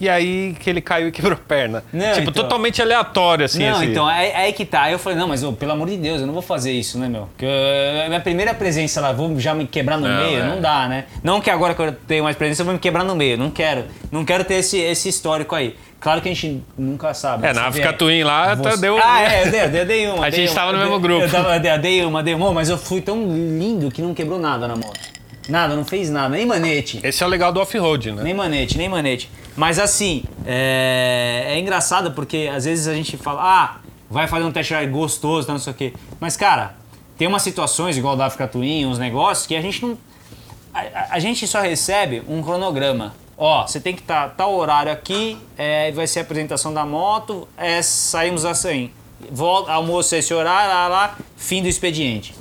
[0.04, 1.84] e aí que ele caiu e quebrou a perna.
[1.92, 3.60] Não, tipo, então- totalmente aleatório, assim.
[3.66, 4.84] não, esse- então, aí, aí que tá.
[4.84, 7.08] Aí eu falei, não, mas pelo amor de Deus, eu não vou fazer isso, né,
[7.08, 7.28] meu?
[7.28, 10.44] Porque eh, minha primeira presença lá, vou já me quebrar no Não, meio, é.
[10.48, 11.06] não dá, né?
[11.24, 13.38] Não que agora que eu tenho mais presença, eu vou me quebrar no meio.
[13.38, 13.86] Não quero.
[14.12, 15.76] Não quero ter esse, esse histórico aí.
[16.00, 17.48] Claro que a gente nunca sabe.
[17.48, 18.98] É, Você na África Twin lá, Você- até deu...
[19.02, 20.26] Ah, é, eu dei, eu dei, eu uma.
[20.28, 21.24] A dei gente uma, tava no eu mesmo grupo.
[21.24, 24.13] Eu, tava, eu eu dei uma, dei uma, mas eu fui tão lindo que não
[24.13, 25.00] quebrou nada na moto.
[25.49, 26.99] Nada, não fez nada, nem manete.
[27.03, 28.23] Esse é o legal do off-road, né?
[28.23, 29.29] Nem manete, nem manete.
[29.58, 33.77] Mas assim, é, é engraçado porque às vezes a gente fala, ah,
[34.10, 35.93] vai fazer um test drive gostoso, tá, não sei o quê.
[36.19, 36.75] Mas, cara,
[37.17, 39.97] tem umas situações, igual da África Twin, uns negócios, que a gente não.
[40.73, 43.13] A, a- a gente só recebe um cronograma.
[43.38, 47.47] Ó, você tem que estar tal horário aqui, é, vai ser a apresentação da moto,
[47.58, 48.91] é, saímos assim.
[49.32, 52.34] Volta, almoço esse horário, lá, lá, fim do expediente.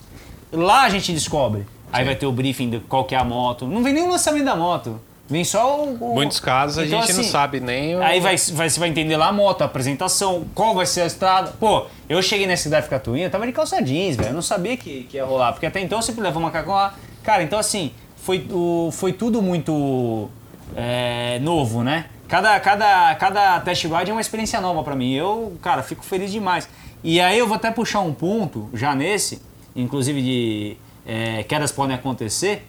[0.53, 1.67] Lá a gente descobre.
[1.93, 3.67] Aí vai ter o briefing de qual que é a moto.
[3.67, 4.99] Não vem nem o lançamento da moto.
[5.29, 5.95] Vem só o.
[6.01, 8.03] o- Muitos casos a Então, gente não assim, sabe nem o...
[8.03, 11.07] Aí vai, vai, você vai entender lá a moto, a apresentação, qual vai ser a
[11.07, 11.53] estrada.
[11.61, 12.47] Pô, eu cheguei
[12.79, 14.31] África Twin, eu tava de calça jeans, velho.
[14.31, 15.53] Eu não sabia que, que ia rolar.
[15.53, 16.95] Porque até então eu sempre levava macacão lá.
[17.23, 20.29] Cara, então assim, foi, o, foi tudo muito
[20.77, 22.07] é, novo, né?
[22.29, 25.13] Cada, cada, cada test ride é uma experiência nova pra mim.
[25.13, 26.69] Eu, cara, fico feliz demais.
[27.05, 29.41] E aí eu vou até puxar um ponto já nesse,
[29.77, 32.67] inclusive de é, quedas podem acontecer.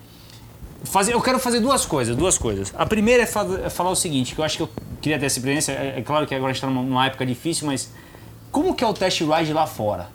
[0.84, 2.74] Fazer, eu quero fazer duas coisas, duas coisas.
[2.78, 4.70] A primeira é, fa- é falar o seguinte, que eu acho que eu
[5.02, 5.72] queria ter essa experiência.
[5.72, 7.90] É, é claro que agora a gente está numa, numa época difícil, mas
[8.52, 10.10] como que é o test ride lá fora?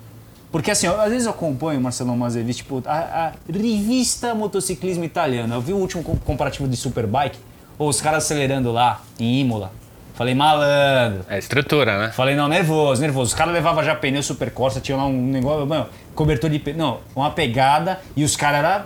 [0.53, 2.93] Porque assim, eu- às vezes eu acompanho, Marcelo Mazevi, tipo, a,
[3.29, 5.55] a revista Motociclismo Italiano.
[5.55, 7.39] Eu vi o último com- comparativo de Superbike,
[7.79, 9.73] ou os caras acelerando lá, em Imola.
[10.19, 11.25] Falei, malandro.
[11.29, 12.11] É estrutura, né?
[12.11, 13.29] Falei, não, nervoso, nervoso.
[13.29, 16.77] Os caras levavam já pneu Super Corsa, tinha lá um negócio, mano, cobertor de pneu.
[16.77, 18.85] Não, uma pegada e os caras eram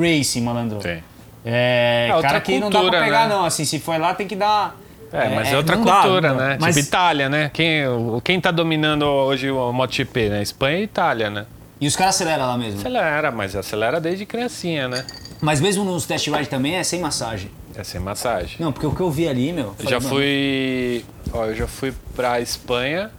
[0.00, 0.80] racing, malandro.
[0.80, 1.02] Sim.
[1.44, 3.34] É, É outra cara que não dá pra cultura, pegar, né?
[3.34, 3.44] não.
[3.44, 4.76] Assim, se for lá, tem que dar.
[5.12, 6.34] É, mas é outra não dá, cultura, dá.
[6.34, 6.58] né?
[6.60, 7.50] Mas, Tipo Itália, né?
[7.52, 7.82] Quem,
[8.22, 10.40] quem tá dominando hoje o MotoGP, né?
[10.40, 11.46] Espanha e Itália, né?
[11.80, 12.78] E os caras aceleram lá mesmo.
[12.78, 15.04] Acelera, mas acelera desde criancinha, né?
[15.40, 17.50] Mas mesmo nos test ride também é sem massagem.
[17.80, 18.56] É sem massagem.
[18.60, 19.66] Não, porque o que eu vi ali, meu.
[19.66, 21.04] Eu falei, já mano, fui.
[21.32, 23.10] Ó, eu já fui pra Espanha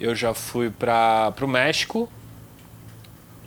[0.00, 2.08] eu já fui para o México,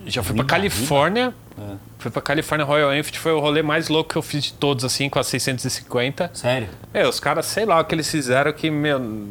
[0.06, 1.34] já fui Viva, Califórnia.
[1.58, 1.76] É.
[2.00, 4.86] Fui pra Califórnia Royal Enfield, foi o rolê mais louco que eu fiz de todos,
[4.86, 6.32] assim, com a 650.
[6.34, 6.70] Sério?
[6.94, 9.28] É, os caras, sei lá o que eles fizeram que, meu.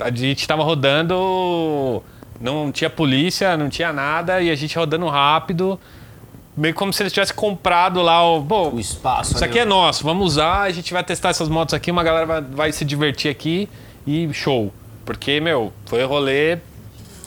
[0.00, 2.02] A gente tava rodando,
[2.40, 5.80] não tinha polícia, não tinha nada, e a gente rodando rápido.
[6.58, 8.40] Meio como se eles tivessem comprado lá o.
[8.40, 9.34] Bom, O espaço.
[9.36, 9.66] isso aqui é ó.
[9.66, 12.84] nosso, vamos usar, a gente vai testar essas motos aqui, uma galera vai, vai se
[12.84, 13.68] divertir aqui
[14.04, 14.72] e show.
[15.04, 16.58] Porque, meu, foi rolê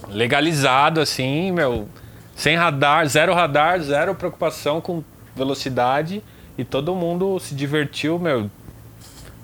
[0.10, 1.88] legalizado, assim, meu,
[2.36, 5.02] sem radar, zero radar, zero preocupação com
[5.34, 6.22] velocidade
[6.58, 8.50] e todo mundo se divertiu, meu.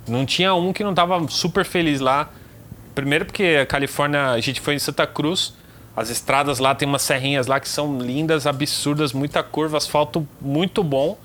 [0.05, 2.29] Não tinha um que não tava super feliz lá.
[2.93, 5.53] Primeiro porque a Califórnia, a gente foi em Santa Cruz,
[5.97, 10.83] as estradas lá tem umas serrinhas lá que são lindas, absurdas, muita curva, asfalto muito
[10.83, 11.17] bom.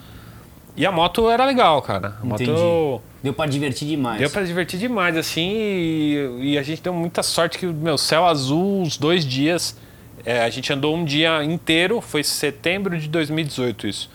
[0.74, 2.16] E a moto era legal, cara.
[2.22, 3.00] A moto Entendi.
[3.22, 4.18] Deu pra divertir demais.
[4.18, 8.24] Deu pra divertir demais, assim, e, e a gente deu muita sorte que, meu, céu
[8.24, 9.76] azul, os dois dias.
[10.24, 14.10] é, a gente andou um dia inteiro, foi setembro de 2018 isso.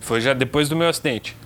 [0.00, 1.36] Foi já depois do meu acidente.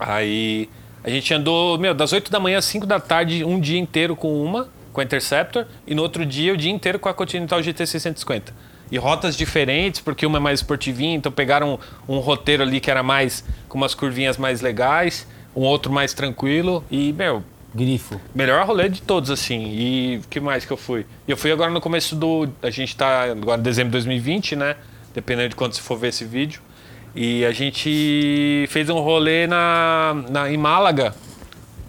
[0.00, 0.68] Aí
[1.04, 4.16] a gente andou, meu, das 8 da manhã às 5 da tarde, um dia inteiro
[4.16, 7.62] com uma, com a Interceptor, e no outro dia o dia inteiro com a Continental
[7.62, 8.54] GT 650.
[8.90, 12.90] E rotas diferentes, porque uma é mais esportivinha, então pegaram um, um roteiro ali que
[12.90, 15.26] era mais, com umas curvinhas mais legais,
[15.56, 17.42] um outro mais tranquilo, e, meu,
[17.74, 18.20] Grifo.
[18.34, 19.70] Melhor rolê de todos, assim.
[19.72, 21.06] E o que mais que eu fui?
[21.26, 22.48] Eu fui agora no começo do.
[22.62, 24.76] A gente tá agora em dezembro de 2020, né?
[25.14, 26.60] Dependendo de quando você for ver esse vídeo.
[27.14, 31.14] E a gente fez um rolê na, na, em Málaga,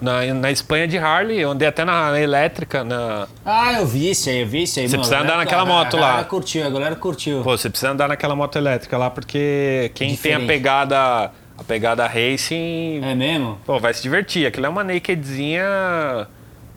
[0.03, 1.39] na, na Espanha de Harley.
[1.39, 2.83] Eu andei até na, na elétrica.
[2.83, 3.27] Na...
[3.45, 4.87] Ah, eu vi isso aí, eu vi isso aí.
[4.87, 5.01] Você mano.
[5.01, 6.07] precisa A galera- andar naquela a- moto a lá.
[6.09, 7.41] galera curtiu, a galera curtiu.
[7.43, 10.43] Pô, você precisa andar naquela moto elétrica lá, porque quem tem Diferente.
[10.43, 11.31] a pegada.
[11.55, 12.99] A pegada racing.
[13.03, 13.59] É mesmo?
[13.65, 14.45] Pô, vai se divertir.
[14.47, 16.27] Aquilo é uma nakedzinha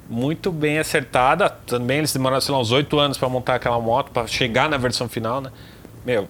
[0.08, 1.48] muito bem acertada.
[1.48, 4.76] Também eles demoraram, sei lá, uns 8 anos pra montar aquela moto, pra chegar na
[4.76, 5.50] versão final, né?
[6.04, 6.28] Meu,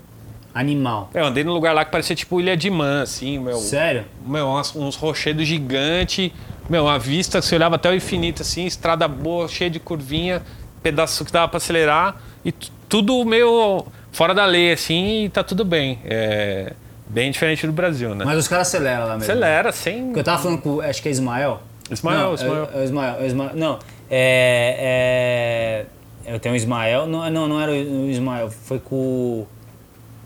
[0.55, 1.11] Animal.
[1.13, 3.57] eu andei num lugar lá que parecia tipo Ilha de Man, assim, meu.
[3.59, 4.05] Sério?
[4.25, 6.31] Meu, umas- uns rochedos gigantes.
[6.69, 10.43] Meu, uma vista que você olhava até o infinito, assim, estrada boa, cheia de curvinha,
[10.83, 12.17] pedaço que dava pra acelerar.
[12.45, 12.53] E
[12.89, 15.99] tudo meio fora da lei, assim, e tá tudo bem.
[16.05, 16.73] É
[17.07, 18.25] bem diferente do Brasil, né?
[18.25, 19.23] Mas os caras aceleram lá mesmo.
[19.23, 20.07] Acelera, sem.
[20.07, 21.63] Porque eu tava falando com, acho que é Ismael.
[21.91, 22.69] Ismael, não, Ismael.
[22.73, 23.51] É, é o Ismael, é Ismael.
[23.55, 23.79] Não,
[24.11, 25.87] é,
[26.27, 27.07] é, Eu tenho o Ismael.
[27.07, 28.51] Não, não, não era o Ismael.
[28.51, 29.49] Foi com o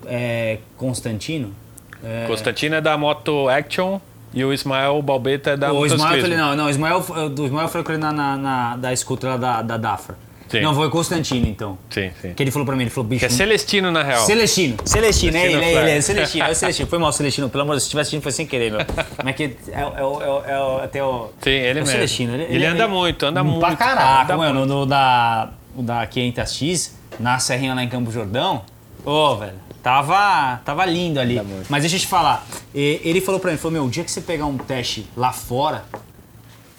[0.06, 1.54] é, Constantino.
[2.02, 4.00] É, Constantino é da moto Action
[4.32, 7.00] e o Ismael Balbeta é da o Ismael, falei, não, não, o Ismael,
[7.34, 10.16] do Ismael foi com ele na, na, na- da escuta lá da, da Dafra.
[10.48, 10.62] Sim.
[10.62, 11.78] Não, foi o Constantino, então.
[11.88, 12.34] Sim, sim.
[12.34, 13.20] Que ele falou pra mim, ele falou, bicho...
[13.20, 14.20] Que é Celestino, na real.
[14.26, 14.78] Celestino.
[14.84, 16.88] Celestino, é Celestino ele, é ele, é Celestino, é o Celestino.
[16.88, 18.80] Foi mal, Celestino, pelo amor de Deus, se tivesse assistindo foi sem querer, meu.
[19.16, 21.30] Como é que é, o- é, o- é, o- é, o- até o...
[21.40, 21.86] Sim, ele é o mesmo.
[21.86, 22.34] Celestino.
[22.34, 27.38] Ele anda muito, anda muito, Pra cara, caraca, mano, no, da, o da 500X, na
[27.38, 28.62] serrinha lá em Campo Jordão,
[29.04, 31.40] ô, velho, tava, tava lindo ali.
[31.68, 34.20] Mas deixa eu te falar, ele falou pra mim, falou, meu, o dia que você
[34.20, 35.84] pegar um teste lá fora,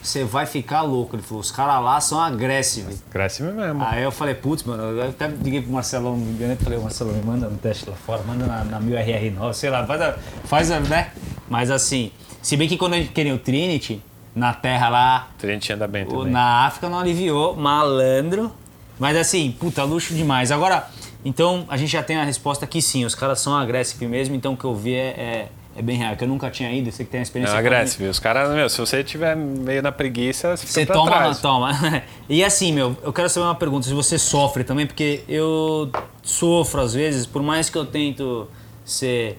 [0.01, 1.15] você vai ficar louco.
[1.15, 3.01] Ele falou, os caras lá são agressivos.
[3.09, 3.83] Cresce mesmo.
[3.83, 7.47] Aí eu falei, putz, mano, eu até liguei pro Marcelão e falei, Marcelão, me manda
[7.47, 11.11] um teste lá fora, manda na, na 1000RR9, sei lá, faz, a, faz a, né?
[11.49, 12.11] Mas assim,
[12.41, 14.01] se bem que quando a gente queria o Trinity,
[14.35, 16.31] na terra lá, gente anda bem também.
[16.31, 18.51] na África não aliviou, malandro.
[18.97, 20.51] Mas assim, puta, luxo demais.
[20.51, 20.87] Agora,
[21.23, 24.53] então a gente já tem a resposta que sim, os caras são agressivos mesmo, então
[24.53, 26.15] o que eu vi é, é, é bem real.
[26.15, 27.57] Que eu nunca tinha ido, você que tem a Não, experiência.
[27.57, 28.09] agressivo.
[28.09, 31.39] Os caras, meu, se você tiver meio na preguiça, você Você toma, trás.
[31.39, 31.71] toma.
[32.27, 35.89] E assim, meu, eu quero saber uma pergunta, se você sofre também, porque eu
[36.23, 38.47] sofro às vezes, por mais que eu tento
[38.85, 39.37] ser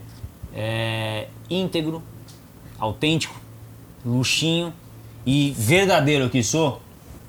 [0.55, 2.03] é, íntegro,
[2.79, 3.35] autêntico,
[4.05, 4.73] luxinho
[5.25, 6.81] e verdadeiro que sou,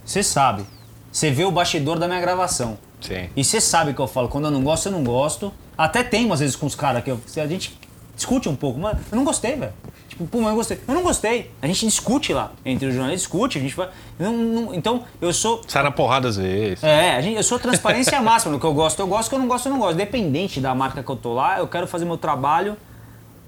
[0.06, 0.66] você sabe.
[1.12, 2.78] Você vê o bastidor da minha gravação.
[3.04, 3.30] Sim.
[3.36, 5.54] E você sabe que eu falo, quando eu não gosto, eu não gosto.
[5.78, 7.78] Até tem, às vezes, com os caras que eu- a gente
[8.16, 9.74] discute um pouco, mas eu não gostei, velho.
[10.08, 10.80] Tipo, pô, mas eu gostei.
[10.88, 11.52] Eu não gostei.
[11.62, 13.90] A gente discute lá, entre os jornalistas, discute, a gente vai.
[14.20, 15.62] eu não- não- então, eu sou.
[15.68, 16.84] Sai na porrada às vezes.
[16.84, 18.52] É, a gente, eu sou transparência máxima.
[18.54, 19.28] No que eu gosto, eu gosto.
[19.28, 19.96] O que eu não gosto, eu não gosto.
[19.98, 22.78] Dependente da marca que eu tô lá, eu quero fazer meu trabalho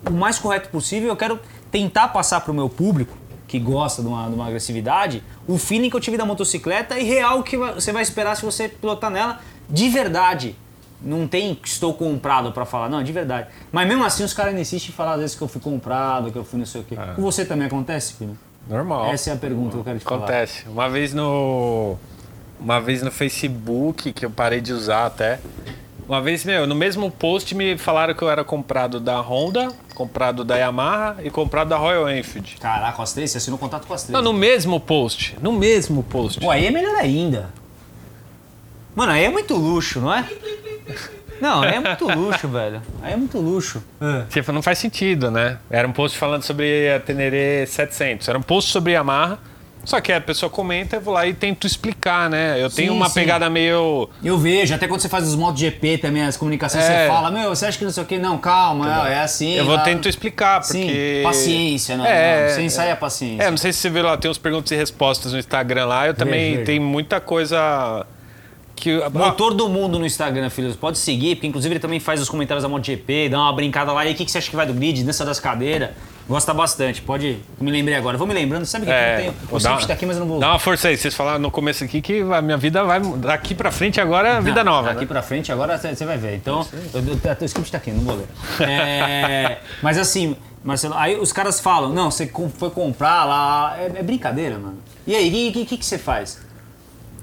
[0.10, 1.10] o mais correto possível.
[1.10, 1.40] Eu quero
[1.70, 3.16] tentar passar pro meu público,
[3.60, 7.04] que gosta de uma, de uma agressividade, o feeling que eu tive da motocicleta e
[7.04, 9.40] real que você vai esperar se você pilotar nela
[9.70, 10.56] de verdade.
[11.02, 13.48] Não tem estou comprado pra falar, não, de verdade.
[13.72, 16.38] Mas mesmo assim os caras insistem em falar às vezes que eu fui comprado, que
[16.38, 16.96] eu fui não sei o quê.
[17.16, 18.38] Com você também acontece, filho?
[18.68, 19.12] Normal.
[19.12, 20.18] Essa é a pergunta que eu quero te falar.
[20.18, 20.68] Acontece.
[20.68, 21.96] Uma vez no.
[22.60, 25.40] Uma vez no Facebook, que eu parei de usar até.
[26.08, 30.44] Uma vez, meu, no mesmo post me falaram que eu era comprado da Honda, comprado
[30.44, 32.58] da Yamaha e comprado da Royal Enfield.
[32.60, 33.32] Caraca, com as três?
[33.32, 34.14] Você assinou contato com as três?
[34.14, 35.36] Não, no mesmo post.
[35.42, 36.40] No mesmo post.
[36.40, 37.50] Pô, aí é melhor ainda.
[38.96, 40.30] Mano, aí é muito luxo, não é?
[41.42, 42.82] Não, aí é muito luxo, velho.
[43.02, 43.84] Aí é muito luxo.
[44.30, 45.58] Tipo, não faz sentido, né?
[45.70, 48.28] Era um post falando sobre a Teneré 700.
[48.28, 49.40] Era um post sobre Yamaha.
[49.86, 52.56] Só que a pessoa comenta, eu vou lá e tento explicar, né?
[52.62, 53.14] Eu tenho Sim, uma sim.
[53.14, 54.10] pegada meio.
[54.24, 57.04] Eu vejo, até quando você faz os MotoGP também, as comunicações, É.
[57.06, 58.18] você fala, meu, você acha que não sei o quê?
[58.18, 59.54] Não, calma, é assim.
[59.54, 59.84] Eu vou lá.
[59.84, 61.22] tento explicar, Sim, porque.
[61.24, 63.44] paciência, não, É, não, Você ensaia a paciência.
[63.44, 66.08] É, não sei se você viu lá, tem uns perguntas e respostas no Instagram lá.
[66.08, 66.66] Eu também vejo.
[66.66, 68.06] tem muita coisa
[68.76, 69.00] que.
[69.14, 70.76] Motor do Mundo no Instagram, filhos.
[70.76, 74.04] Pode seguir, porque inclusive ele também faz os comentários da MotoGP, dá uma brincada lá.
[74.04, 75.92] E aí, o que, que você acha que vai do grid, dança das cadeiras?
[76.28, 77.02] Gosta bastante.
[77.02, 77.38] Pode.
[77.60, 78.18] Me lembrei agora.
[78.18, 78.66] Vou me lembrando.
[78.66, 79.34] Sabe que eu não tenho.
[79.52, 80.40] O É, dá- tá aqui, mas eu não vou.
[80.40, 80.98] Dá uma força aí.
[80.98, 83.00] Vocês falaram no começo aqui que a minha vida vai.
[83.00, 84.88] Daqui pra frente agora é vida Não, nova.
[84.90, 85.06] Daqui né?
[85.08, 86.36] pra frente, agora você vai ver.
[86.36, 88.28] Então, eu, eu, o script tá aqui, não vou ler.
[88.68, 93.76] É, mas assim, Marcelo, aí os caras falam: não, você foi comprar lá.
[93.78, 94.80] É, é brincadeira, mano.
[95.06, 96.44] E aí, o que, que, que você faz?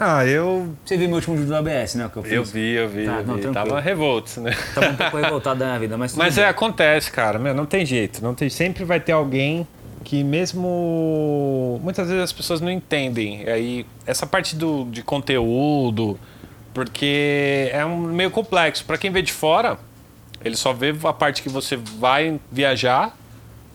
[0.05, 0.75] Ah, eu.
[0.85, 2.11] Você viu meu último vídeo do ABS, né?
[2.13, 2.33] Que eu, fiz?
[2.33, 3.07] Eu vi, eu vi.
[3.07, 3.53] Tá, eu não, vi.
[3.53, 4.53] Tava revoltos, né?
[4.75, 6.11] Tava um pouco revoltado da minha vida, mas.
[6.13, 6.45] tudo Mas bem.
[6.45, 7.39] é, acontece, cara.
[7.39, 8.21] Meu, não tem jeito.
[8.21, 9.65] Não tem, sempre vai ter alguém
[10.03, 11.81] que mesmo.
[11.85, 13.45] Muitas vezes as pessoas não entendem.
[13.45, 16.19] E aí, essa parte do, de conteúdo,
[16.75, 18.85] porque é um meio complexo.
[18.85, 19.79] Para quem vê de fora,
[20.45, 23.17] ele só vê a parte que você vai viajar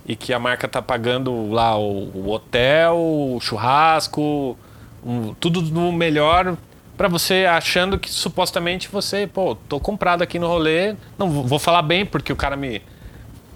[0.06, 4.58] e que a marca tá pagando lá o, o hotel, o churrasco,
[5.08, 6.56] um- tudo no melhor
[6.98, 11.82] para você achando que supostamente você, pô, tô comprado aqui no rolê, não vou falar
[11.84, 12.82] bem porque o cara me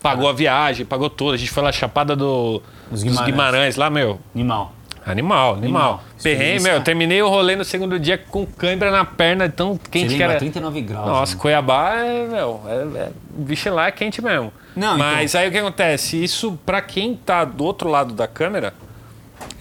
[0.02, 1.34] pagou a viagem, pagou tudo.
[1.34, 2.62] A gente foi lá Chapada do,
[2.92, 3.26] Os dos Guimarães.
[3.32, 4.20] Guimarães lá, meu.
[4.34, 4.74] Animal.
[5.04, 5.58] Animal, animal.
[5.94, 6.04] Animal.
[6.22, 10.16] Perrengue, meu, eu terminei o rolê no segundo dia com cãibra na perna, tão quente
[10.16, 10.38] que era.
[10.38, 11.08] 39 graus.
[11.08, 11.42] Nossa, né?
[11.42, 14.54] Cuiabá é, meu, é, é, o bicho lá é quente mesmo.
[14.76, 16.24] Não, Mas então- aí o que acontece?
[16.24, 18.76] Isso, pra quem tá do outro lado da câmera,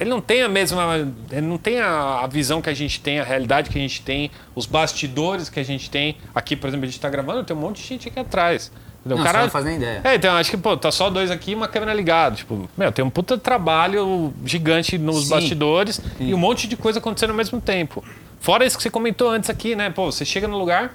[0.01, 0.97] ele não tem a mesma.
[1.31, 4.01] Ele não tem a, a visão que a gente tem, a realidade que a gente
[4.01, 6.17] tem, os bastidores que a gente tem.
[6.35, 8.73] Aqui, por exemplo, a gente tá gravando, tem um monte de gente aqui atrás.
[9.05, 10.01] Não, o cara não faz nem ideia.
[10.03, 12.37] É, então acho que, pô, tá só dois aqui e uma câmera ligada.
[12.37, 15.31] Tipo, meu, tem um puta trabalho gigante nos Sim.
[15.31, 18.03] bastidores e um monte de coisa acontecendo ao mesmo tempo.
[18.41, 19.91] Fora isso que você comentou antes aqui, né?
[19.91, 20.95] Pô, você chega no lugar,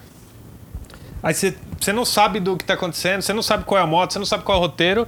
[1.21, 3.87] aí você, você não sabe do que tá acontecendo, você não sabe qual é a
[3.87, 5.07] moto, você não sabe qual é o roteiro,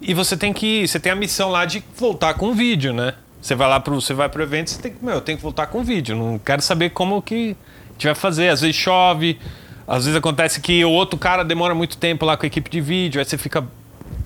[0.00, 0.88] e você tem que.
[0.88, 3.14] Você tem a missão lá de voltar com o vídeo, né?
[3.40, 5.42] Você vai lá pro, você vai pro evento, você tem que, meu, eu tenho que
[5.42, 6.16] voltar com o vídeo.
[6.16, 7.56] Não quero saber como que
[7.88, 8.48] a gente vai fazer.
[8.48, 9.38] Às vezes chove,
[9.86, 12.80] às vezes acontece que o outro cara demora muito tempo lá com a equipe de
[12.80, 13.64] vídeo, aí você fica.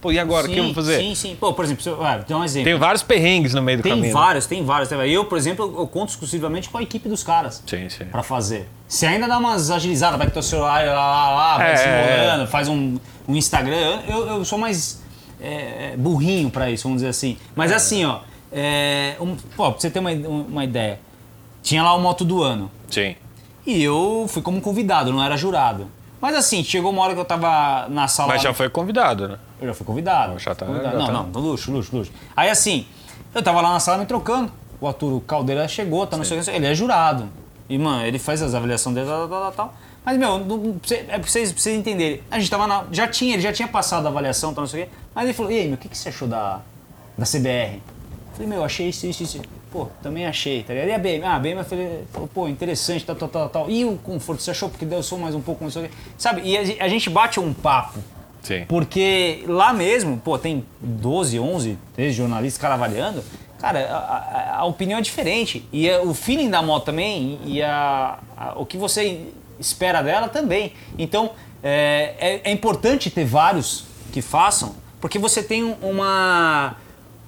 [0.01, 0.47] Pô, e agora?
[0.47, 0.99] o que eu vou fazer?
[0.99, 1.37] Sim, sim.
[1.39, 2.71] Pô, por exemplo, se eu- ah, dar um exemplo.
[2.71, 4.07] Tem vários perrengues no meio do Tem caminho.
[4.07, 4.13] né?
[4.19, 4.91] vários, tem vários.
[4.91, 7.63] Eu, por exemplo, eu conto exclusivamente com a equipe dos caras.
[7.67, 8.07] Sim, sim.
[8.07, 8.67] Pra fazer.
[8.89, 12.47] Você ainda dá umas agilizadas, vai com teu celular lá, lá, lá, vai É, desenrolando,
[12.51, 12.97] faz um,
[13.29, 14.01] um Instagram.
[14.09, 15.03] Eu, eu sou mais
[15.39, 17.37] é, burrinho pra isso, vamos dizer assim.
[17.55, 18.21] Mas assim, ó,
[18.53, 20.99] é, um, pô, pra você ter uma, uma ideia,
[21.63, 22.71] tinha lá o Moto do Ano.
[22.91, 23.15] Sim.
[23.67, 25.87] E eu fui como convidado, não era jurado.
[26.21, 28.33] Mas assim, chegou uma hora que eu tava na sala.
[28.35, 29.39] Mas já foi convidado, né?
[29.61, 30.39] Eu já fui convidado.
[30.39, 30.93] Já tá- convidado.
[30.93, 31.31] já não, tá.
[31.33, 32.13] não, luxo, luxo, luxo.
[32.37, 32.87] Aí assim,
[33.35, 34.53] eu tava lá na sala me trocando.
[34.81, 37.29] O Arturo Caldeira chegou, tá, não sei o que, ele é jurado.
[37.69, 39.75] E, mano, ele faz as avaliações dele, tal, tal, tal.
[40.05, 40.77] Mas, meu, não-
[41.09, 42.23] é pra vocês, pra vocês entenderem.
[42.31, 42.85] A gente tava na.
[42.91, 44.93] Já tinha, ele já tinha passado a avaliação, tal, não sei o quê.
[45.15, 46.61] Mas ele falou, e aí, meu, o que, que você achou da,
[47.17, 47.81] da CBR?
[48.41, 49.41] Falei, meu, achei isso, isso, isso.
[49.71, 50.89] Pô, também achei, tá ligado?
[50.89, 51.23] E a BM?
[51.25, 53.71] Ah, a BM falei, pô, interessante, tal, tal, tal, tal.
[53.71, 54.71] E o conforto, você achou?
[54.71, 55.95] Porque deu som mais um pouco, não sei o quê.
[56.17, 56.41] Sabe?
[56.43, 57.99] E a, a gente bate um papo.
[58.43, 58.65] Sim.
[58.67, 63.23] Porque lá mesmo, pô, tem 12, 11, 13 jornalistas, cara avaliando.
[63.59, 65.69] Cara, a, a- a opinião é diferente.
[65.71, 68.19] E é o feeling da moto também, e a,
[68.57, 69.27] o que você
[69.59, 70.73] espera dela também.
[70.99, 76.75] Então, é, é- é importante ter vários que façam, porque você tem um- uma,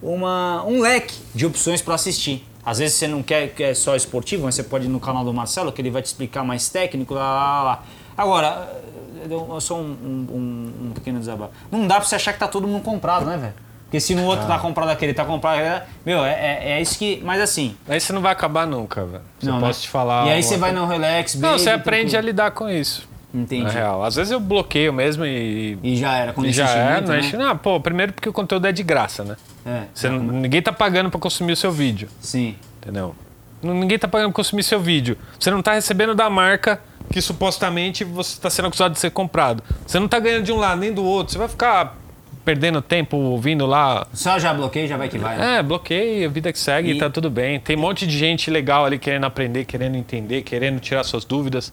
[0.02, 2.46] uma, um leque de opções para assistir.
[2.64, 5.24] Às vezes você não quer que é só esportivo, mas você pode ir no canal
[5.24, 7.82] do Marcelo, que ele vai te explicar mais técnico, lá, lá, lá.
[8.16, 8.82] Agora,
[9.28, 11.52] eu sou um, um- um- pequeno desabafo.
[11.70, 13.54] Não dá pra você achar que tá todo mundo comprado, né, velho?
[13.84, 16.98] Porque se no outro tá comprado aquele, tá comprado aquele, meu, é, é, é isso
[16.98, 17.20] que.
[17.22, 17.76] Mas assim.
[17.86, 19.22] Aí você não vai acabar nunca, velho.
[19.42, 19.82] Não, posso né?
[19.82, 20.26] te falar.
[20.28, 23.06] E aí você vai no relax, Não, baby, você aprende a lidar com isso.
[23.34, 23.64] Entendi.
[23.64, 24.02] Na real.
[24.02, 25.78] Às vezes eu bloqueio mesmo e.
[25.82, 27.32] E já era, quando e já é, não, né?
[27.34, 29.36] não, pô, primeiro porque o conteúdo é de graça, né?
[29.64, 32.56] É, Você não- ninguém tá pagando pra consumir o seu vídeo, sim.
[32.80, 33.14] entendeu?
[33.62, 35.16] Ninguém tá pagando pra consumir seu vídeo.
[35.38, 36.80] Você não tá recebendo da marca
[37.12, 39.62] que supostamente você tá sendo acusado de ser comprado.
[39.86, 41.32] Você não tá ganhando de um lado nem do outro.
[41.32, 41.96] Você vai ficar
[42.44, 44.04] perdendo tempo ouvindo lá.
[44.12, 45.36] Só já bloqueei, já vai que vai.
[45.38, 45.58] né?
[45.58, 47.60] É, bloqueia, vida que segue, E- tá tudo bem.
[47.60, 51.72] Tem um monte de gente legal ali querendo aprender, querendo entender, querendo tirar suas dúvidas.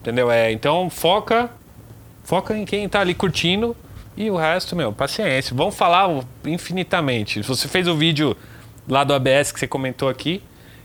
[0.00, 0.30] Entendeu?
[0.30, 1.50] É, então foca,
[2.22, 3.74] foca em quem tá ali curtindo
[4.16, 5.54] e o resto, meu, paciência.
[5.56, 6.08] Vamos falar
[6.44, 7.42] infinitamente.
[7.42, 8.36] Se você fez o vídeo
[8.88, 10.42] lá do ABS que você comentou aqui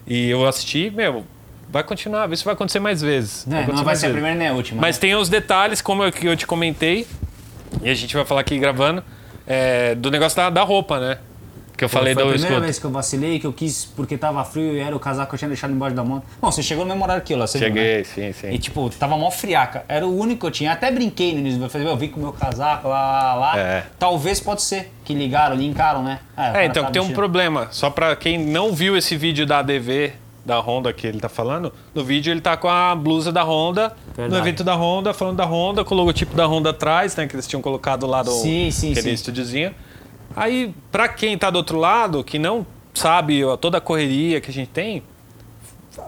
[0.08, 1.24] e eu assisti, meu,
[1.70, 3.46] vai continuar, isso vai acontecer mais vezes.
[3.46, 4.14] Né, acontecer não vai ser a vezes.
[4.14, 4.82] primeira nem a última.
[4.82, 5.02] Mas né?
[5.02, 7.06] tem os detalhes, como eu, que eu te comentei,
[7.84, 9.04] e a gente vai falar aqui gravando,
[9.46, 11.18] é, do negócio da, da roupa, né?
[11.80, 14.18] Que eu falei Foi a do primeira vez que eu vacilei, que eu quis porque
[14.18, 16.22] tava frio e era o casaco que eu tinha deixado embaixo da mão.
[16.42, 17.74] Bom, você chegou no mesmo horário que eu lá, você viu, né?
[17.74, 18.52] Cheguei, sim, sim.
[18.52, 19.86] E tipo, tava mó friaca.
[19.88, 20.74] Era o único que eu tinha.
[20.74, 21.64] Até brinquei no início.
[21.64, 23.58] Eu falei, eu vim com o meu casaco lá, lá, lá.
[23.58, 23.86] É.
[23.98, 24.92] Talvez pode ser.
[25.06, 26.20] Que ligaram, linkaram, né?
[26.36, 27.16] É, cara então tá tem um mexendo.
[27.16, 27.70] problema.
[27.72, 30.12] Só pra quem não viu esse vídeo da ADV,
[30.46, 33.96] da Honda que ele tá falando, no vídeo ele tá com a blusa da Honda,
[34.06, 34.42] no Verdade.
[34.42, 37.26] evento da Honda, falando da Honda, com o logotipo da Honda atrás, né?
[37.26, 39.14] Que eles tinham colocado lá do Sim, sim, aquele sim.
[39.14, 39.74] estúdiozinho.
[40.40, 44.54] Aí, pra quem tá do outro lado, que não sabe toda a correria que a
[44.54, 45.04] gente tem,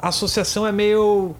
[0.02, 1.36] a associação é meio.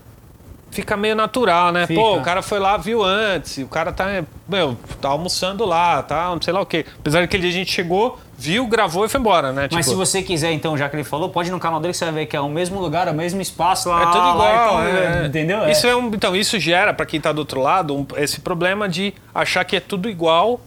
[0.72, 1.86] Fica meio natural, né?
[1.86, 2.00] Fica.
[2.00, 6.30] Pô, o cara foi lá, viu antes, o cara tá, meu, tá almoçando lá, tá,
[6.30, 6.86] não sei lá o quê.
[6.98, 9.68] Apesar que a gente chegou, viu, gravou e foi embora, né?
[9.70, 11.92] Mas Tipo, se você quiser, então, já que ele falou, pode ir no canal dele
[11.92, 14.02] que você vai ver que é o mesmo lugar, é o mesmo espaço lá.
[14.02, 15.26] É tudo lá, igual, então, é.
[15.28, 15.70] entendeu?
[15.70, 15.90] Isso é.
[15.90, 19.14] é um, então, isso gera, pra quem tá do outro lado, um- esse problema de
[19.36, 20.62] achar que é tudo igual,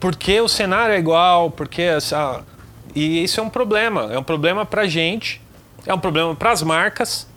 [0.00, 2.42] porque o cenário é igual, porque essa.
[2.94, 4.08] E isso é um problema.
[4.10, 5.40] É um problema pra gente,
[5.86, 7.28] é um problema pras marcas,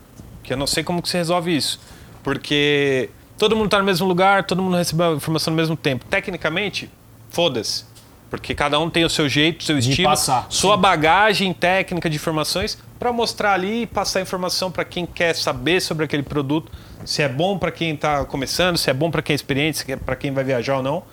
[0.42, 1.80] que eu não sei como que se resolve isso.
[2.24, 6.06] Porque todo mundo tá no mesmo lugar, todo mundo recebe a informação no mesmo tempo.
[6.06, 6.90] Tecnicamente,
[7.30, 7.86] foda-se.
[8.30, 10.82] Porque cada um tem o seu jeito, seu estilo, passar, sua sim.
[10.82, 16.06] bagagem técnica de informações para mostrar ali e passar informação para quem quer saber sobre
[16.06, 16.72] aquele produto,
[17.06, 19.92] se é bom para quem está começando, se é bom para quem é experiente, se
[19.92, 21.04] é para quem vai viajar ou não.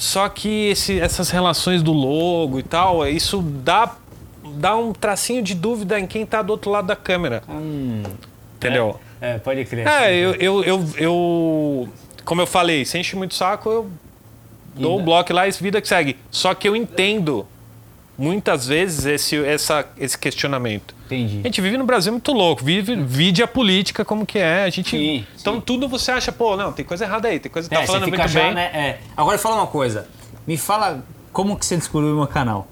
[0.00, 3.94] Só que esse- essas relações do logo e tal, isso dá,
[4.56, 7.42] dá um tracinho de dúvida em quem está do outro lado da câmera.
[8.56, 8.98] Entendeu?
[9.20, 9.86] É, pode crer.
[9.86, 11.88] É, eu, eu, eu, eu-
[12.24, 13.90] Como eu falei, se enche muito saco, eu
[14.74, 16.16] dou o bloco lá e vida que segue.
[16.30, 17.46] Só que eu entendo
[18.16, 20.94] muitas vezes esse, essa, esse questionamento.
[21.10, 21.40] Entendi.
[21.40, 24.64] A gente vive no Brasil muito louco, vive, vide a política como que é.
[24.64, 27.68] A gente, Sim, então tudo você acha, pô, não, tem coisa errada aí, tem coisa
[27.68, 28.54] que tá É, falando muito já, bem.
[28.54, 28.64] né?
[28.72, 28.98] É.
[29.16, 30.08] Agora fala uma coisa.
[30.46, 32.68] Me fala como que você descobriu o meu canal.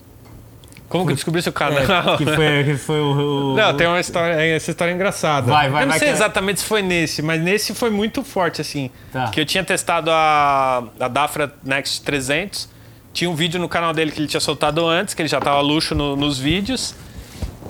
[0.89, 2.14] Como que eu descobri seu canal?
[2.14, 5.47] É, que foi, que foi o, o- Não, tem uma história, essa história é engraçada.
[5.53, 8.24] Vai, vai, eu não vai sei que- exatamente se foi nesse, mas nesse foi muito
[8.24, 8.91] forte, assim.
[9.12, 9.28] Tá.
[9.28, 12.70] Que eu tinha testado a, a Dafra Next 300.
[13.12, 15.61] Tinha um vídeo no canal dele que ele tinha soltado antes, que ele já tava
[15.61, 16.95] luxo no- nos vídeos.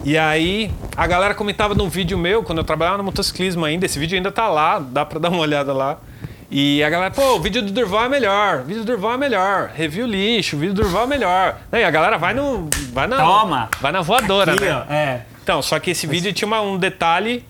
[0.05, 3.85] E aí, a galera comentava num vídeo meu, quando eu trabalhava no motociclismo ainda.
[3.87, 5.99] Esse vídeo ainda tá lá, dá pra dar uma olhada lá.
[6.51, 9.17] E a galera, pô, o vídeo do Durval é melhor, o vídeo do Durval é
[9.19, 11.59] melhor, review lixo, o vídeo do Durval é melhor.
[11.71, 12.71] E a galera vai no.
[12.91, 13.69] Vai na, Toma!
[13.81, 14.73] Vai na voadora, Aqui, né?
[14.89, 15.27] ó, é.
[15.43, 17.45] Então, só que esse vídeo tinha uma- um detalhe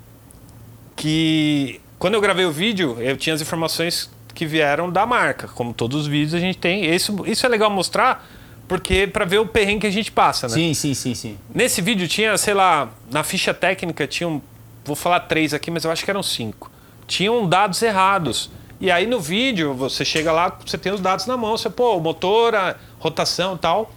[0.96, 5.72] que quando eu gravei o vídeo, eu tinha as informações que vieram da marca, como
[5.72, 6.84] todos os vídeos a gente tem.
[6.92, 8.26] Isso, isso é legal mostrar,
[8.68, 10.54] porque para ver o perrengue que a gente passa, né?
[10.54, 11.38] Sim, sim, sim, sim.
[11.54, 14.42] Nesse vídeo tinha, sei lá, na ficha técnica tinham,
[14.84, 16.70] vou falar três aqui, mas eu acho que eram cinco.
[17.06, 18.50] Tinham dados errados.
[18.78, 21.96] E aí no vídeo, você chega lá, você tem os dados na mão, você, pô,
[21.96, 23.92] o motor, a rotação e tal.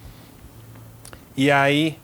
[1.36, 1.98] E aí,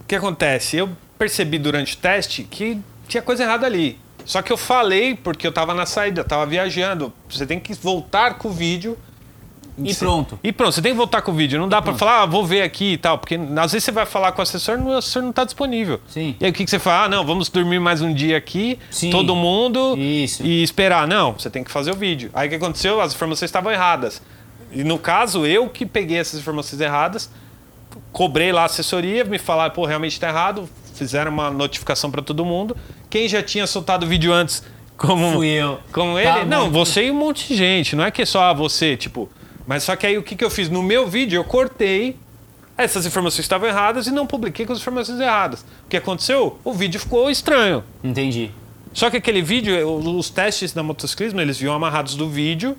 [0.00, 0.76] o que acontece?
[0.76, 2.78] Eu percebi durante o teste que
[3.08, 3.98] tinha coisa errada ali.
[4.24, 7.12] Só que eu falei porque eu tava na saída, eu tava viajando.
[7.28, 8.98] Você tem que voltar com o vídeo.
[9.76, 10.38] E pronto.
[10.42, 11.58] E pronto, você tem que voltar com o vídeo.
[11.58, 13.18] Não dá pra falar, ah, vou ver aqui e tal.
[13.18, 16.00] Porque às vezes você vai falar com o assessor e o assessor não tá disponível.
[16.06, 16.36] Sim.
[16.40, 17.06] E aí o que, que você fala?
[17.06, 19.10] Ah, não, vamos dormir mais um dia aqui, Sim.
[19.10, 20.44] todo mundo, Isso.
[20.44, 21.08] e esperar.
[21.08, 22.30] Não, você tem que fazer o vídeo.
[22.34, 23.00] Aí o que aconteceu?
[23.00, 24.22] As informações estavam erradas.
[24.72, 27.28] E no caso, eu que peguei essas informações erradas,
[28.12, 32.44] cobrei lá a assessoria, me falaram, pô, realmente tá errado, fizeram uma notificação para todo
[32.44, 32.76] mundo.
[33.10, 34.62] Quem já tinha soltado o vídeo antes,
[34.96, 35.78] como, Fui eu.
[35.92, 36.84] como ele, Tá não, bom.
[36.84, 39.28] você e um monte de gente, não é que é só você, tipo.
[39.66, 40.68] Mas só que aí o que, que eu fiz?
[40.68, 42.16] No meu vídeo, eu cortei
[42.76, 45.60] essas informações estavam erradas e não publiquei com as informações erradas.
[45.84, 46.58] O que aconteceu?
[46.64, 47.84] O vídeo ficou estranho.
[48.02, 48.50] Entendi.
[48.92, 52.76] Só que aquele vídeo, os testes da motociclismo, eles vinham amarrados do vídeo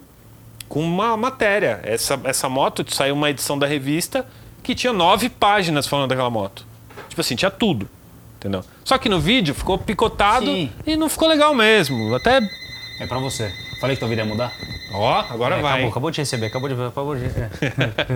[0.68, 1.80] com uma matéria.
[1.84, 4.26] Essa, essa moto saiu uma edição da revista
[4.64, 6.66] que tinha nove páginas falando daquela moto.
[7.08, 7.88] Tipo assim, tinha tudo.
[8.38, 8.64] Entendeu?
[8.84, 10.72] Só que no vídeo ficou picotado Sim.
[10.86, 12.14] e não ficou legal mesmo.
[12.16, 12.40] Até.
[13.00, 13.52] É pra você.
[13.80, 14.52] Falei que tua vida ia mudar?
[14.98, 15.72] Ó, agora É, vai.
[15.74, 17.26] Acabou, acabou de receber, acabou de ver, acabou de.
[17.26, 17.50] é.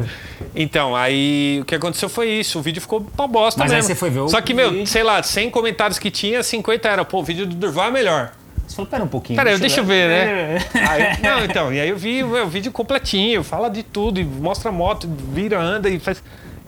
[0.55, 2.59] Então, aí o que aconteceu foi isso.
[2.59, 3.87] O vídeo ficou uma bosta Mas aí mesmo.
[3.89, 4.87] você foi ver o Só que, meu, vídeo.
[4.87, 8.31] sei lá, 100 comentários que tinha, 50 era, pô, o vídeo do Durval é melhor.
[8.67, 9.37] Você falou, pera um pouquinho.
[9.37, 10.57] Pera aí, deixa eu ver, né?
[10.87, 14.69] Aí- não, então, e aí eu vi o vídeo completinho, fala de tudo, e mostra
[14.69, 16.21] a moto, vira, anda e faz.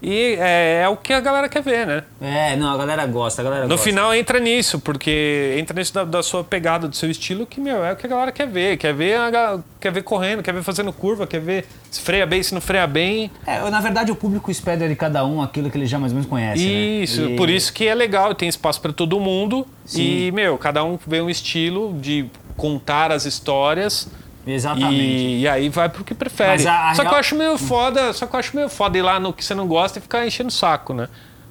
[0.03, 2.03] E é, é o que a galera quer ver, né?
[2.19, 3.83] É, não, a galera gosta, a galera No gosta.
[3.83, 7.85] final entra nisso, porque entra nisso da, da sua pegada, do seu estilo, que, meu,
[7.85, 8.77] é o que a galera quer ver.
[8.77, 12.41] Quer ver, a quer ver correndo, quer ver fazendo curva, quer ver se freia bem,
[12.41, 13.29] se não freia bem.
[13.45, 16.15] É, na verdade o público espera de cada um aquilo que ele já mais ou
[16.15, 16.71] menos conhece, né?
[16.71, 19.67] Isso, E- por isso que é legal, tem espaço pra todo mundo.
[19.85, 20.01] Sim.
[20.27, 22.25] E, meu, cada um vê um estilo de
[22.57, 24.07] contar as histórias.
[24.45, 24.93] Exatamente.
[24.95, 26.67] E, e aí vai pro que prefere.
[26.67, 28.97] A- a só que real- eu acho meio foda, só que eu acho meio foda
[28.97, 31.07] ir lá no que você não gosta e ficar enchendo o saco, né?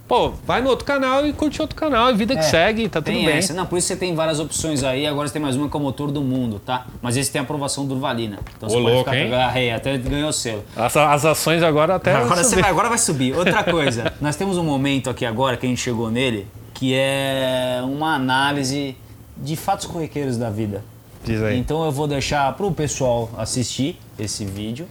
[0.09, 3.01] Pô, vai no outro canal e curte outro canal, e vida que É, segue, tá
[3.01, 3.29] tudo bem.
[3.29, 3.55] essa.
[3.55, 5.07] Não, por isso você tem várias opções aí.
[5.07, 6.85] Agora você tem mais uma que é o motor do mundo, tá?
[7.01, 8.41] Mas esse tem a aprovação do Urvalina.
[8.57, 9.73] Então Ô, você pode louco, ficar hein?
[9.73, 10.65] Até ganhou o selo.
[10.77, 12.13] As, as ações agora até.
[12.13, 13.37] Agora, vai, agora vai subir.
[13.37, 17.79] Outra coisa, nós temos um momento aqui agora que a gente chegou nele, que é
[17.85, 18.97] uma análise
[19.37, 20.83] de fatos corriqueiros da vida.
[21.25, 21.59] Diz aí.
[21.59, 24.89] Então eu vou deixar pro pessoal assistir esse vídeo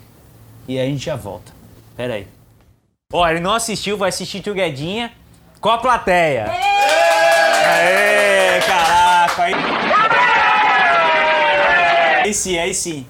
[0.68, 1.52] e aí a gente já volta.
[1.98, 2.28] Pera aí.
[3.12, 5.12] Ó, ele não assistiu, vai assistir Tio Guedinha
[5.60, 6.46] com a plateia.
[7.66, 9.44] Aê, caraca.
[9.44, 9.54] Aí...
[12.26, 13.06] aí sim, aí sim.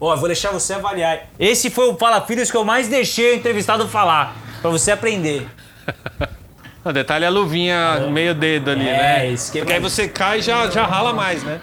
[0.00, 1.26] Ó, eu vou deixar você avaliar.
[1.38, 5.46] Esse foi o Fala Filhos que eu mais deixei o entrevistado falar, pra você aprender.
[6.82, 9.26] O detalhe é a luvinha meio dedo ali, É, né?
[9.28, 11.60] isso que é Porque aí você cai e já, já rala mais, né?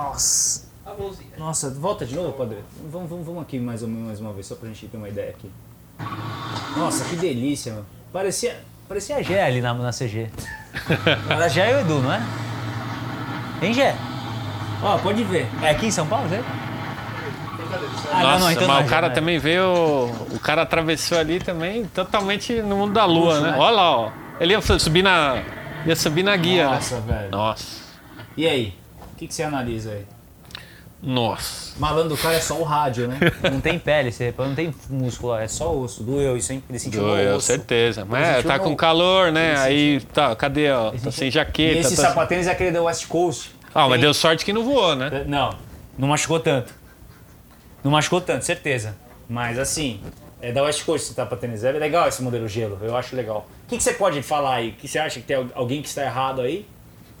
[0.00, 0.70] Nossa.
[1.38, 2.58] Nossa, volta de novo, Padre.
[2.90, 5.08] Vamos, vamos, vamos aqui mais, ou menos, mais uma vez, só pra gente ter uma
[5.08, 5.50] ideia aqui.
[6.76, 7.84] Nossa, que delícia, meu.
[8.12, 10.30] Parecia, parecia a Gé ali na, na CG.
[11.28, 12.20] Era a Gé e o Edu, não é?
[13.62, 13.94] Hein, Gé?
[14.82, 15.46] Ó, pode ver.
[15.62, 16.42] É aqui em São Paulo, Zé?
[18.12, 19.14] Ah, Nossa, não, então mas não o cara não é.
[19.14, 20.10] também veio.
[20.32, 23.52] O cara atravessou ali também totalmente no mundo da lua, Puxa, né?
[23.52, 23.58] né?
[23.58, 24.10] Olha lá, ó.
[24.40, 25.42] Ele ia subir na.
[25.86, 27.02] Ia subir na guia, Nossa, né?
[27.06, 27.30] velho.
[27.30, 27.64] Nossa.
[28.36, 28.79] E aí?
[29.20, 30.04] O que, que você analisa aí?
[31.02, 31.78] Nossa.
[31.78, 33.18] Malandro, o cara é só o rádio, né?
[33.50, 36.02] Não tem pele, você repara, não tem músculo, é só osso.
[36.02, 36.62] Doeu isso, hein?
[36.68, 37.46] Ele sentiu Doeu, osso.
[37.46, 38.04] certeza.
[38.04, 39.52] Mas é, tá no- com calor, né?
[39.52, 40.86] Ele Aí, tá, cadê, ó?
[40.90, 41.78] Tá sentiu- sem E jaqueta.
[41.80, 42.02] esse tá...
[42.08, 43.50] sapatênis é aquele da West Coast.
[43.74, 45.24] Ah, mas Tem- deu sorte que não voou, né?
[45.26, 45.54] Não,
[45.96, 46.74] não machucou tanto.
[47.82, 48.94] Não machucou tanto, certeza.
[49.26, 50.00] Mas assim,
[50.42, 51.64] é da West Coast esse sapatênis.
[51.64, 53.46] É legal esse modelo gelo, eu acho legal.
[53.64, 54.72] O que, que você pode falar aí?
[54.72, 56.66] Que você acha que tem al- alguém que está errado aí?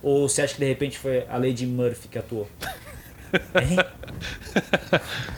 [0.02, 2.48] Ou você acha que de repente foi a Lady Murphy que atuou?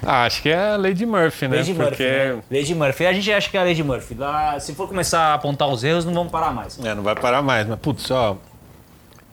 [0.02, 1.58] Ah, acho que é a Lady Murphy, né?
[1.58, 2.02] Lady Porque.
[2.04, 2.42] Murphy, né?
[2.50, 3.06] Lady Murphy.
[3.06, 4.14] A gente acha que é a Lady Murphy.
[4.14, 6.78] Lá, se for começar a apontar os erros, não vamos parar mais.
[6.84, 8.36] É, não vai parar mais, mas putz, ó.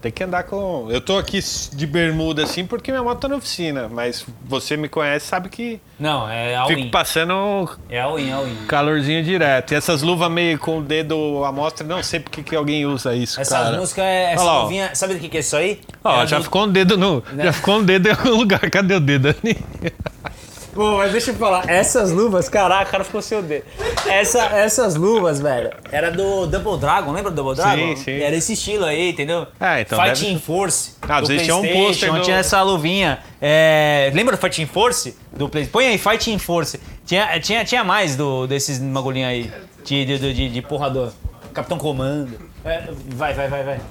[0.02, 0.88] Tem que andar com.
[0.89, 1.41] Eu tô aqui
[1.74, 5.82] de bermuda assim porque minha moto tá na oficina, mas você me conhece sabe que
[6.00, 6.89] Não, é a fico win.
[6.89, 8.56] passando É a win, é a win.
[8.66, 9.74] calorzinho direto.
[9.74, 13.14] E essas luvas meio com o dedo à mostra, não sei porque que alguém usa
[13.14, 13.78] isso, Essas cara.
[13.78, 15.82] músicas, é, essa Olha luvinha, sabe do que, que é isso aí?
[16.02, 17.22] Ó, É já do- ficou um dedo no.
[17.34, 17.43] Né?
[17.43, 18.62] Já ficou um dedo em algum lugar.
[18.72, 19.58] Cadê o dedo ali?
[20.74, 23.65] Pô, mas deixa eu falar, essas luvas, caraca, o cara ficou sem o dedo.
[24.07, 27.95] Essa, essas luvas, velho, era do Double Dragon, lembra do Double Dragon?
[27.95, 28.20] sim.
[28.22, 29.47] Era esse estilo aí, entendeu?
[29.59, 30.95] Ah, então Fighting deve- Force.
[31.01, 33.20] Ah, do tinham um pôster do- Tinha essa luvinha.
[33.41, 35.17] É, lembra do Fighting Force?
[35.36, 35.65] Do Play...
[35.65, 36.80] Põe aí, Fighting Force.
[37.05, 39.51] Tinha, tinha, tinha mais do, desses bagulhinhos aí,
[39.84, 41.11] de, de, de, de, porrador.
[41.53, 42.39] Capitão Comando.
[42.63, 43.82] É, vai, vai, vai, vai.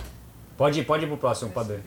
[0.56, 1.78] Pode ir, pode ir pro próximo, padrão.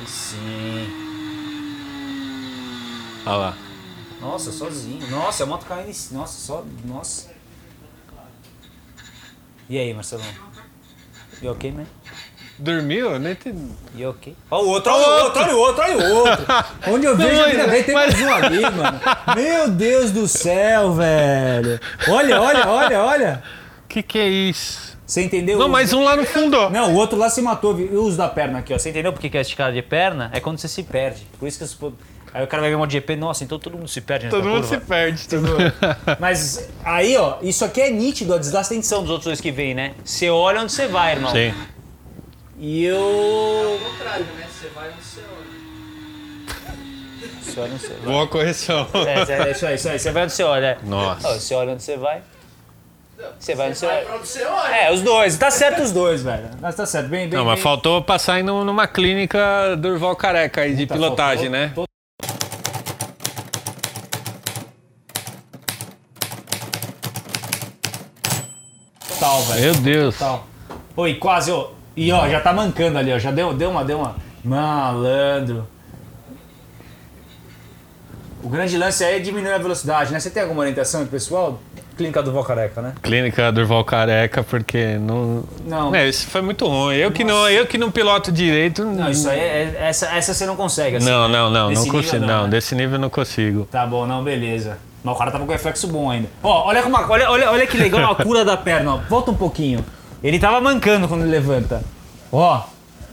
[0.00, 0.88] Aí sim.
[3.26, 3.56] Olha lá.
[4.20, 5.06] Nossa, sozinho.
[5.10, 6.14] Nossa, a moto caindo em...
[6.14, 6.64] Nossa, só...
[6.84, 7.30] Nossa.
[9.68, 10.24] E aí, Marcelão?
[11.42, 11.86] You ok, man?
[12.58, 13.12] Dormiu?
[13.12, 13.72] Eu Nem entendi.
[13.94, 14.36] You ok?
[14.50, 16.46] Olha o outro, olha o outro, olha o outro, olha o outro.
[16.88, 19.00] Onde eu vejo a vida dele, tem mais um ali, mano.
[19.34, 21.80] Meu Deus do céu, velho.
[22.08, 23.42] Olha, olha, olha, olha.
[23.88, 24.93] Que que é isso?
[25.06, 25.58] Você entendeu?
[25.58, 26.56] Não, mais um lá no fundo.
[26.56, 26.70] ó.
[26.70, 27.74] Não, o outro lá se matou.
[27.74, 27.92] viu?
[27.92, 28.78] E o uso da perna aqui, ó.
[28.78, 30.30] Você entendeu por que é esticada de perna?
[30.32, 31.26] É quando você se perde.
[31.38, 31.92] Por isso que você...
[32.32, 34.66] Aí o cara vai ver uma GP, nossa, então todo mundo se perde Todo mundo
[34.66, 34.80] curva.
[34.80, 35.28] se perde.
[35.28, 35.46] Todo...
[36.18, 39.72] Mas aí, ó, isso aqui é nítido a desgaste tensão dos outros dois que vem,
[39.72, 39.92] né?
[40.04, 41.30] Você olha onde você vai, irmão.
[41.30, 41.54] Sim.
[42.58, 43.78] E eu.
[43.88, 44.46] contrário, né?
[44.50, 45.54] Você vai onde você olha.
[47.40, 48.12] Você olha onde você vai.
[48.12, 48.88] Boa correção.
[49.06, 49.98] É, é isso aí, isso aí.
[50.00, 50.66] Você vai onde você olha.
[50.66, 50.78] é.
[50.86, 51.28] Nossa.
[51.28, 52.20] Ó, Você olha onde você vai.
[53.38, 54.04] Você vai onde você Vai vai.
[54.04, 54.74] pra onde você olha.
[54.74, 55.36] É, os dois.
[55.38, 56.50] Tá certo os dois, velho.
[56.60, 57.08] Mas tá certo.
[57.08, 57.38] Bem, bem.
[57.38, 57.62] Não, mas bem.
[57.62, 61.72] faltou passar aí num- numa clínica Durval Careca aí de Puta, pilotagem, faltou- né?
[61.74, 61.84] to-
[69.08, 69.60] Total, velho.
[69.60, 70.18] Meu Deus.
[70.18, 70.46] Total.
[70.96, 71.70] Oi, quase, ó.
[71.96, 73.18] E ó, já tá mancando ali, ó.
[73.18, 74.16] Já deu, deu uma, deu uma.
[74.42, 75.66] Malandro.
[78.42, 80.20] O grande lance aí é diminuir a velocidade, né?
[80.20, 81.58] Você tem alguma orientação pessoal?
[81.96, 82.92] Clínica do Careca, né?
[83.02, 85.44] Clínica Durval Careca, porque não.
[85.64, 85.94] Não.
[85.94, 86.96] É, isso foi muito ruim.
[86.96, 88.84] Eu que não, eu que não piloto direito.
[88.84, 90.96] Não, isso aí, é, essa, essa você não consegue.
[90.96, 91.06] assim.
[91.06, 92.26] Não, não, não, Desse não nível consigo.
[92.26, 92.48] Não, né?
[92.50, 93.68] desse nível eu não consigo.
[93.70, 94.78] Tá bom, não, beleza.
[95.04, 96.28] Mas o cara tava com reflexo bom ainda.
[96.42, 98.96] Ó, olha, como, olha, olha, olha que legal a cura da perna, ó.
[99.08, 99.84] Volta um pouquinho.
[100.22, 101.82] Ele tava mancando quando ele levanta.
[102.32, 102.62] Ó,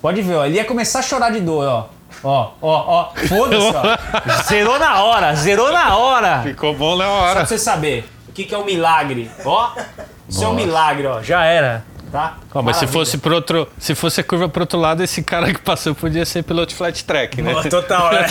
[0.02, 0.46] pode ver, ó.
[0.46, 1.90] Ele ia começar a chorar de dor, ó.
[2.24, 3.10] Ó, ó, ó.
[3.28, 4.44] Foda-se, ó.
[4.48, 6.42] Zerou na hora, zerou na hora.
[6.44, 7.36] Ficou bom na Só hora.
[7.36, 9.30] pra você saber o que, que é um milagre.
[9.44, 9.72] Ó,
[10.28, 11.22] isso é um milagre, ó.
[11.22, 12.38] Já era, tá?
[12.54, 15.54] Ó, mas se fosse pro outro, se fosse a curva pro outro lado, esse cara
[15.54, 17.54] que passou podia ser piloto de flat track, né?
[17.54, 18.26] Ó, Total, né?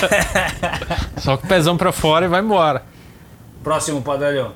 [1.21, 2.83] Só com o pezão pra fora e vai embora.
[3.63, 4.53] Próximo, padrão.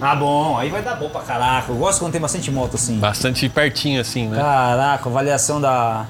[0.00, 0.56] Ah, bom.
[0.58, 1.70] Aí vai dar bom pra caraca.
[1.70, 2.98] Eu gosto quando tem bastante moto assim.
[2.98, 4.38] Bastante pertinho assim, né?
[4.38, 6.06] Caraca, avaliação da.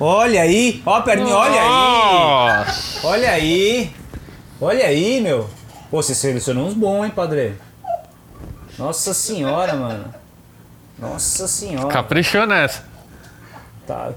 [0.00, 2.66] Olha aí, ó a perninha, olha aí,
[3.04, 3.94] olha aí,
[4.62, 5.48] olha aí, meu.
[5.90, 7.54] Pô, você selecionou uns bons, hein, padre?
[8.78, 10.04] Nossa senhora, mano.
[10.98, 11.88] Nossa senhora.
[11.88, 12.84] Caprichou nessa.
[13.86, 14.10] Tá.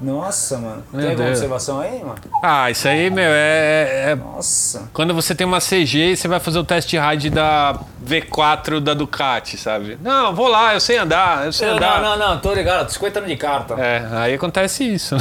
[0.00, 0.84] Nossa, mano.
[0.92, 1.38] Meu Tem alguma Deus.
[1.38, 2.14] observação aí, mano?
[2.42, 4.88] Ah, isso aí, meu, é, é- Nossa.
[4.92, 8.94] Quando você tem uma CG e você vai fazer o test ride da V4 da
[8.94, 9.98] Ducati, sabe?
[10.00, 12.00] Não, vou lá, eu sei andar, eu sei Não, andar.
[12.00, 12.88] não, não, tô ligado.
[12.90, 13.74] 50 anos de carta.
[13.74, 15.16] É, aí acontece isso.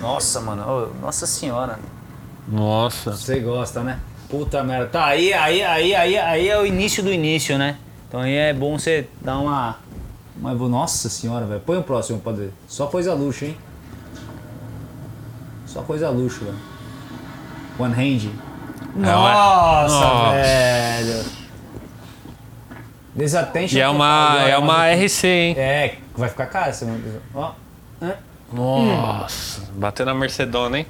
[0.00, 0.62] Nossa, mano.
[0.62, 1.78] ô, nossa senhora.
[2.48, 3.12] Nossa.
[3.12, 3.98] Você gosta, né?
[4.28, 4.86] Puta merda.
[4.86, 7.76] Tá, aí, aí, aí, aí, aí é o início do início, né?
[8.08, 9.78] Então aí é bom você dar uma.
[10.40, 11.60] uma nossa senhora, velho.
[11.60, 12.52] Põe o próximo, padre.
[12.68, 13.56] Só coisa luxo, hein?
[15.66, 16.58] Só coisa luxo, velho.
[17.78, 18.30] One hand.
[18.94, 20.32] Nossa, Nossa.
[20.32, 21.24] velho.
[23.14, 23.76] Desattention.
[23.76, 24.86] E é uma, é uma.
[24.92, 25.54] RC, hein?
[25.58, 26.86] É, vai ficar caro essa.
[27.34, 27.52] Ó.
[28.52, 29.62] Nossa.
[29.74, 30.86] Bateu na Mercedona, hein?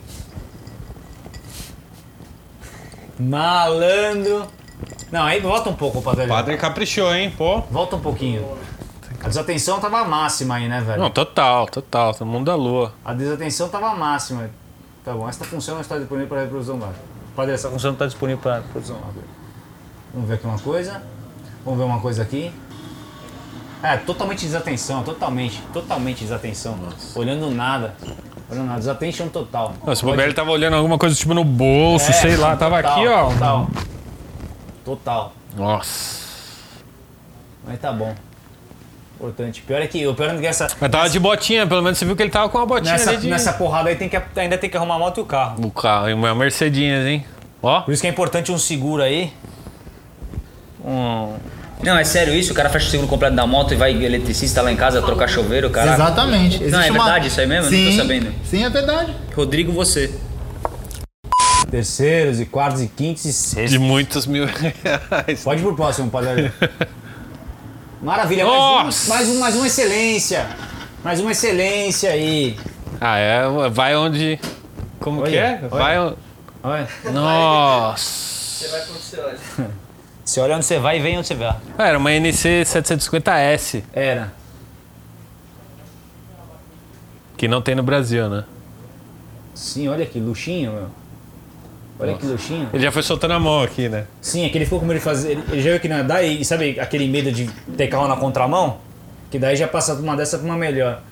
[3.19, 4.47] Malandro.
[5.11, 6.27] Não, aí volta um pouco, padre.
[6.27, 7.33] Padre caprichou, hein?
[7.37, 7.61] Pô.
[7.71, 8.47] Volta um pouquinho.
[9.23, 11.01] A desatenção tava máxima aí, né, velho?
[11.01, 12.13] Não, total, total.
[12.13, 12.93] Todo mundo da lua.
[13.05, 14.51] A desatenção tava máxima.
[15.05, 16.93] Tá bom, esta função não está disponível para reprodução lá.
[17.37, 19.09] Padre, essa função não está disponível para reprodução lá.
[20.13, 21.03] Vamos ver aqui uma coisa.
[21.65, 22.53] Vamos ver uma coisa aqui.
[23.83, 26.79] É, totalmente desatenção, totalmente, totalmente desatenção.
[27.15, 27.95] Olhando nada.
[28.63, 29.75] Nada, desatenção total.
[29.85, 32.57] Não, se o bobear, ele tava olhando alguma coisa tipo no bolso, É, sei lá.
[32.57, 33.31] Tava total, aqui, ó.
[33.31, 33.69] Total.
[34.85, 35.33] Total.
[35.57, 36.25] Nossa.
[37.67, 38.15] Mas tá bom.
[39.17, 39.63] Importante.
[39.63, 42.05] Pior é que o pior é que essa, Mas tava de botinha, pelo menos você
[42.05, 43.29] viu que ele tava com uma botinha nessa, de...
[43.29, 45.65] nessa porrada aí tem que, ainda tem que arrumar a moto e o carro.
[45.65, 47.25] O carro, e uma Mercedinhas, hein?
[47.63, 47.81] Ó.
[47.81, 49.33] Por isso que é importante um seguro aí.
[50.85, 51.35] Um...
[51.83, 52.53] Não, é sério isso?
[52.53, 55.29] O cara fecha o seguro completo da moto e vai eletricista lá em casa trocar
[55.29, 55.93] chuveiro, cara.
[55.95, 56.59] Exatamente.
[56.59, 57.67] Não, é Existe uma- verdade isso aí mesmo?
[57.75, 58.35] Eu não tô Sim, sabendo.
[58.49, 59.15] Sim, é verdade.
[59.35, 60.15] Rodrigo, você.
[61.71, 63.71] Terceiros e quartos e quintos e sextos.
[63.71, 65.43] De muitos mil reais.
[65.43, 66.53] Pode ir pro próximo, padre.
[68.01, 69.09] Maravilha, Nossa!
[69.09, 70.47] mais, um, mais, um, mais uma excelência.
[71.03, 72.57] Mais uma excelência aí.
[73.01, 73.43] Ah, é.
[73.71, 74.39] Vai onde.
[75.01, 75.59] Como Olha, que é?
[75.63, 75.69] olha.
[75.69, 76.17] Vai onde.
[76.63, 76.89] Olha.
[77.13, 78.05] Nossa.
[78.05, 79.39] Você vai quando você olha.
[80.25, 81.57] Você olha onde você vai e vem onde você vai.
[81.77, 84.33] Ah, Era uma NC 750S, Era.
[87.37, 88.45] que não tem no Brasil, né?
[89.55, 90.87] Sim, olha que luxinho, meu.
[91.99, 92.69] Olha que luxinho.
[92.73, 94.07] Ele já foi soltando a mão aqui, né?
[94.21, 95.33] Sim, é que ele ficou com medo de fazer.
[95.33, 97.47] Ele, ele já viu que não ia dar e sabe aquele medo de
[97.77, 98.79] ter carro na contramão?
[99.31, 101.03] Que daí já passa de uma dessa pra uma melhor.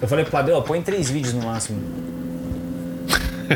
[0.00, 1.80] Eu falei pro padre, ó, põe três vídeos no máximo.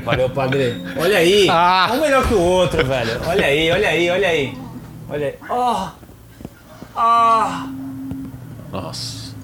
[0.04, 0.82] Valeu, padre.
[0.96, 1.48] Olha aí.
[1.50, 1.90] Ah.
[1.92, 3.20] Um melhor que o outro, velho.
[3.26, 4.58] Olha aí, olha aí, olha aí.
[5.08, 5.34] Olha aí.
[5.48, 5.88] Ó.
[6.96, 7.68] Ah.
[8.70, 9.34] Nossa.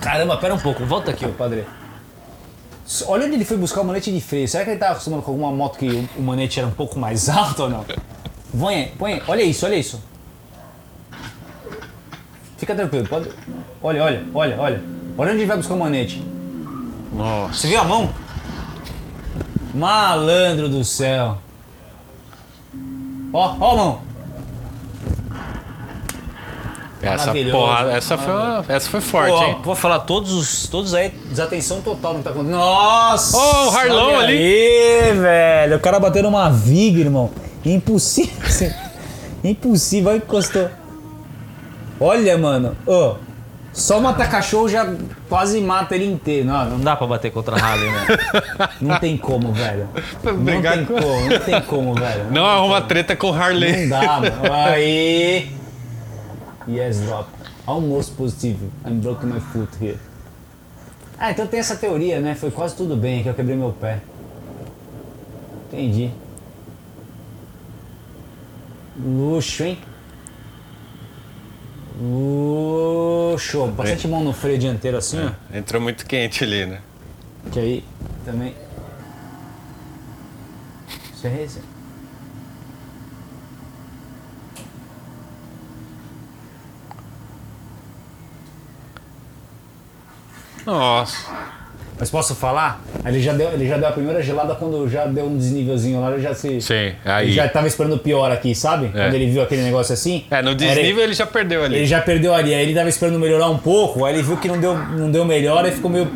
[0.00, 1.64] Caramba, pera um pouco, volta aqui, ô padre.
[3.06, 4.48] Olha onde ele foi buscar o manete de freio.
[4.48, 7.28] Será que ele tava acostumado com alguma moto que o, manete era um pouco mais
[7.30, 7.84] alto ou não?
[8.58, 10.02] Põe, põe, olha isso, olha isso.
[12.56, 13.30] Fica tranquilo, pode.
[13.82, 14.82] Olha, olha, olha, olha.
[15.16, 16.22] Olha onde ele vai buscar o manete.
[17.12, 17.54] Nossa.
[17.54, 18.10] Você viu a mão?
[19.74, 21.38] Malandro do céu.
[23.32, 24.10] Ó, ó mão.
[27.02, 28.34] Essa porra, essa foi,
[28.68, 29.56] essa foi forte, Ó, hein?
[29.64, 30.68] vou falar todos os.
[30.68, 32.58] Todos aí, desatenção total não tá acontecendo.
[32.58, 33.36] Nossa!
[33.38, 34.36] Ó, o Harlão olha ali.
[34.36, 35.76] Aí, velho.
[35.76, 37.30] O cara bateu numa viga, irmão.
[37.64, 38.70] Impossível.
[39.42, 40.10] Impossível.
[40.10, 40.68] Olha que encostou.
[41.98, 42.76] Olha, mano.
[42.86, 43.14] Ô.
[43.72, 44.84] Só matar cachorro já
[45.28, 46.46] quase mata ele inteiro.
[46.46, 48.06] Não, não dá pra bater contra a Harley, né?
[48.80, 49.88] Não tem como, velho.
[50.24, 52.30] Não brigar tem com- como, não tem como, velho.
[52.32, 53.86] Não arruma treta com Harley.
[53.86, 54.52] Não dá, mano.
[54.66, 55.52] Aí.
[56.68, 57.28] Yes, drop.
[57.66, 58.58] Almost positive.
[58.84, 59.98] I'm broken my foot here.
[61.18, 62.34] Ah, então tem essa teoria, né?
[62.34, 64.00] Foi quase tudo bem, que eu quebrei meu pé.
[65.68, 66.10] Entendi.
[69.02, 69.78] Luxo, hein?
[72.00, 73.66] Luxo.
[73.66, 75.56] Bastante mão no freio dianteiro assim, ó.
[75.56, 76.80] Entrou muito quente ali, né?
[77.52, 77.84] Que aí
[78.24, 78.54] também.
[81.14, 81.60] Isso é esse.
[90.64, 91.39] Nossa.
[92.00, 92.80] Mas posso falar?
[93.04, 96.10] Ele já deu, ele já deu a primeira gelada quando já deu um desnívelzinho lá,
[96.10, 96.58] ele já se.
[96.58, 97.30] Sim, Ele aí.
[97.30, 98.88] já tava esperando pior aqui, sabe?
[98.88, 100.24] Quando ele viu aquele negócio assim.
[100.30, 101.76] É, no desnível ele já perdeu ali.
[101.76, 104.48] Ele já perdeu ali, aí ele tava esperando melhorar um pouco, aí ele viu que
[104.48, 106.10] não deu, não deu melhor, aí ficou meio.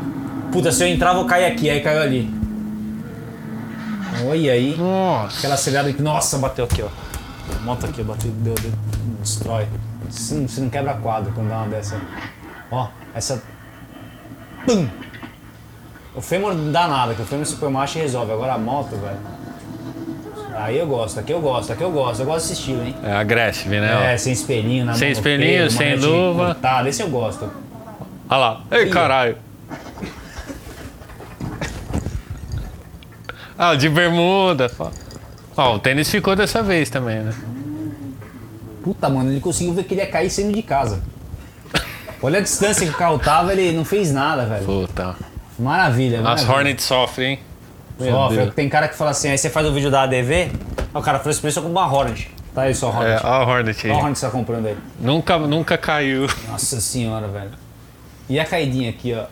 [0.51, 2.30] Puta, se eu entrar, vou cair aqui, aí caiu ali.
[4.26, 4.74] Olha aí.
[4.78, 5.37] Nossa.
[5.39, 6.01] Aquela acelerada que.
[6.01, 6.89] Nossa, bateu aqui, ó.
[7.55, 8.72] A moto aqui, bateu, deu, deu,
[9.20, 9.66] destrói.
[10.09, 12.01] Você não, você não quebra quadro quando dá uma dessa.
[12.70, 13.43] Ó, essa.
[14.66, 14.89] Pum!
[16.15, 18.33] O fêmur não dá nada, que o fêmur macho e resolve.
[18.33, 19.19] Agora a moto, velho.
[20.57, 22.21] Aí eu gosto, aqui eu gosto, aqui eu gosto.
[22.21, 22.95] Eu gosto desse estilo, hein?
[23.03, 24.15] É agressive, né?
[24.15, 26.47] É, sem espelhinho na Sem espelhinho, sem luva.
[26.55, 27.51] cortada, esse eu gosto.
[28.31, 28.61] Olha lá.
[28.71, 29.37] Ei, caralho.
[33.59, 34.71] Ah, de bermuda.
[35.57, 37.35] Ó, o tênis ficou dessa vez também, né?
[38.83, 41.03] Puta, mano, ele conseguiu ver que ele ia cair saindo de casa.
[42.23, 44.65] Olha a distância que o carro tava, ele não fez nada, velho.
[44.65, 45.17] Puta.
[45.59, 46.53] Maravilha, As maravilha.
[46.53, 48.11] Hornets sofrem, hein?
[48.11, 48.51] Sofre.
[48.51, 50.51] Tem cara que fala assim, aí você faz o vídeo da ADV,
[50.93, 52.29] o cara faz preço com uma Hornet.
[52.55, 53.21] Tá aí só É, Hornet.
[53.25, 53.91] ó a Hornet aí.
[53.93, 54.77] Olha a Hornet que você tá comprando aí.
[55.01, 56.27] Nunca, nunca caiu.
[56.49, 57.51] Nossa senhora, velho.
[58.29, 59.25] E a caidinha aqui, ó.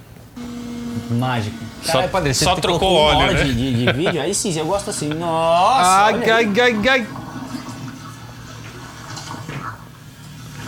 [1.11, 1.57] Mágico.
[1.83, 3.45] Só- Caralho, padre, você só trocou uma óleo, hora né?
[3.45, 4.21] de, de, de vídeo?
[4.23, 5.09] Aí sim, eu gosto assim.
[5.09, 7.07] Nossa, Ai, ai, ai, ai.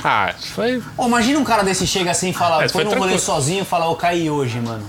[0.02, 0.82] Ah, isso foi.
[0.98, 3.62] Ô, imagina um cara desse chega assim e fala, Esse foi foi num rolê sozinho
[3.62, 4.84] e fala, eu caí hoje, mano.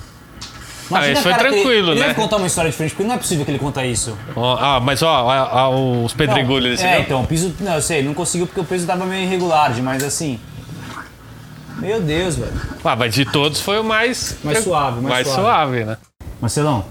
[0.91, 2.07] Ah, esse o foi ele- tranquilo, ele né?
[2.07, 4.15] deve contar uma história diferente, porque não é possível que ele conta isso.
[4.35, 7.81] Ó, Ah, mas ó, ó, ó, os pedregulhos, você É, então, o piso, não, eu
[7.81, 10.39] sei, não conseguiu porque o peso tava meio irregular, mas assim...
[11.79, 12.53] Meu Deus, velho.
[12.83, 14.37] Ah, mas de todos foi o mais.
[14.43, 15.41] Mais suave, mais mais suave.
[15.41, 15.97] suave, né?
[16.41, 16.85] Marcelão,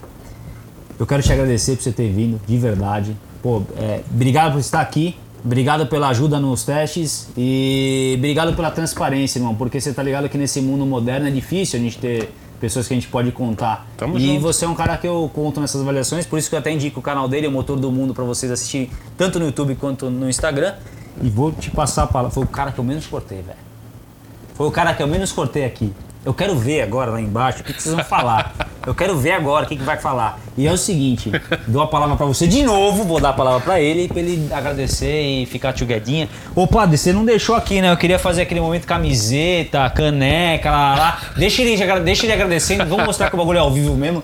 [0.99, 3.17] eu quero te agradecer por você ter vindo, de verdade.
[3.43, 9.39] Pô, é, obrigado por estar aqui, obrigado pela ajuda nos testes e obrigado pela transparência,
[9.39, 12.31] irmão, porque você tá ligado que nesse mundo moderno é difícil a gente ter
[12.65, 13.87] pessoas que a gente pode contar.
[13.95, 14.41] Tamo e junto.
[14.41, 16.99] você é um cara que eu conto nessas avaliações, por isso que eu até indico
[16.99, 20.31] o canal dele, o Motor do Mundo, pra vocês assistirem tanto no YouTube quanto no
[20.31, 20.73] Instagram.
[21.23, 22.31] E vou te passar a palavra.
[22.31, 23.59] Foi o cara que eu menos cortei, velho.
[24.55, 25.93] Foi o cara que eu menos cortei aqui.
[26.25, 28.55] Eu quero ver agora lá embaixo o que, que vocês vão falar.
[28.87, 30.39] Eu quero ver agora o que, que vai falar.
[30.57, 31.31] E é o seguinte,
[31.67, 34.53] dou a palavra pra você de novo, vou dar a palavra pra ele, pra ele
[34.53, 36.29] agradecer e ficar tchuguedinha.
[36.55, 37.91] Ô padre, você não deixou aqui, né?
[37.91, 41.21] Eu queria fazer aquele momento camiseta, caneca, lá, lá.
[41.37, 44.23] Deixa ele, deixa ele agradecendo, vamos mostrar que o bagulho é ao vivo mesmo.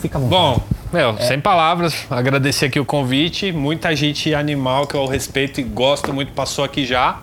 [0.00, 0.28] Fica vontade.
[0.28, 0.60] Bom,
[0.92, 1.22] meu, É.
[1.22, 3.52] sem palavras, agradecer aqui o convite.
[3.52, 7.18] Muita gente animal que eu respeito e gosto muito passou aqui já.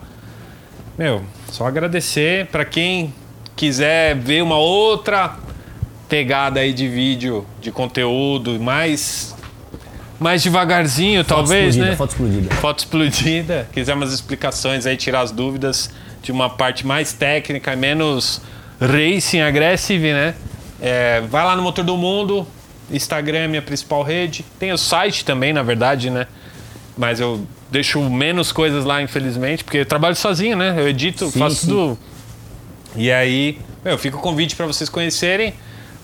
[0.96, 3.12] Meu, só agradecer para quem
[3.54, 5.36] quiser ver uma outra
[6.08, 9.34] pegada aí de vídeo, de conteúdo, mais
[10.18, 11.96] mais devagarzinho, talvez, explodida, né?
[11.96, 12.54] foto explodida.
[12.56, 13.68] Foto explodida.
[13.72, 15.90] Quiser umas explicações aí, tirar as dúvidas
[16.22, 18.40] de uma parte mais técnica menos
[18.80, 20.34] racing aggressive, né?
[20.80, 22.46] É, vai lá no Motor do Mundo,
[22.90, 24.44] Instagram é minha principal rede.
[24.58, 26.26] Tem o site também, na verdade, né?
[26.96, 30.74] Mas eu deixo menos coisas lá, infelizmente, porque eu trabalho sozinho, né?
[30.78, 31.68] Eu edito, Sim, faço sim.
[31.68, 31.98] tudo.
[32.94, 35.52] E aí, meu, fica o convite para vocês conhecerem.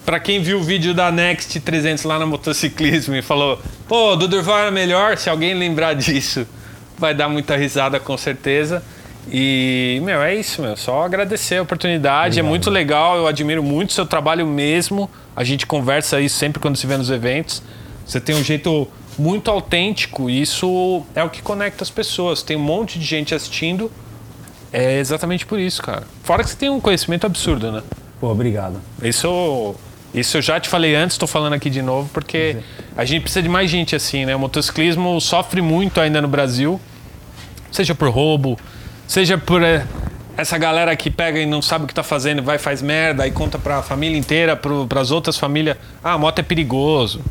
[0.04, 4.26] Pra quem viu o vídeo da Next 300 lá no motociclismo e falou, pô, do
[4.26, 6.46] Durval era melhor, se alguém lembrar disso,
[6.98, 8.82] vai dar muita risada com certeza.
[9.30, 10.76] E, meu, é isso, meu.
[10.76, 12.40] Só agradecer a oportunidade.
[12.40, 15.08] É muito legal, eu admiro muito o seu trabalho mesmo.
[15.36, 17.62] A gente conversa isso sempre quando se vê nos eventos.
[18.04, 22.42] Você tem um jeito muito autêntico e isso é o que conecta as pessoas.
[22.42, 23.90] Tem um monte de gente assistindo.
[24.72, 26.04] É exatamente por isso, cara.
[26.24, 27.82] Fora que você tem um conhecimento absurdo, né?
[28.18, 28.80] Pô, obrigado.
[29.02, 29.74] Isso,
[30.14, 32.58] isso eu já te falei antes, estou falando aqui de novo, porque
[32.96, 34.36] a gente precisa de mais gente assim, né?
[34.36, 36.80] O motociclismo sofre muito ainda no Brasil,
[37.70, 38.58] seja por roubo,
[39.06, 39.86] seja por é,
[40.36, 43.30] essa galera que pega e não sabe o que tá fazendo, vai faz merda, aí
[43.30, 47.22] conta pra família inteira, para as outras famílias, ah, a moto é perigoso,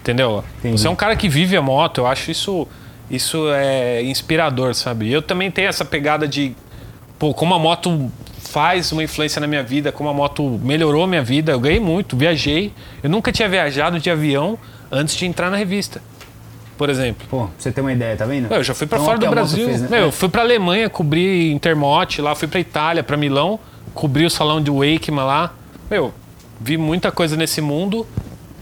[0.00, 0.42] entendeu?
[0.60, 0.80] Entendi.
[0.80, 2.66] Você é um cara que vive a moto, eu acho isso,
[3.10, 5.12] isso é inspirador, sabe?
[5.12, 6.54] Eu também tenho essa pegada de,
[7.18, 8.10] pô, como a moto
[8.54, 11.50] faz uma influência na minha vida, como a moto melhorou minha vida.
[11.50, 12.72] Eu ganhei muito, viajei.
[13.02, 14.56] Eu nunca tinha viajado de avião
[14.92, 16.00] antes de entrar na revista.
[16.78, 17.26] Por exemplo.
[17.28, 18.52] Pô, você ter uma ideia, tá vendo?
[18.54, 19.66] Eu já fui pra Então, fora do Brasil.
[19.66, 19.88] fez, né?
[19.90, 23.58] Meu, eu fui pra Alemanha, cobri Intermote lá, fui pra Itália, pra Milão,
[23.92, 25.52] cobri o salão de Wakeman lá.
[25.90, 26.14] Meu,
[26.60, 28.06] vi muita coisa nesse mundo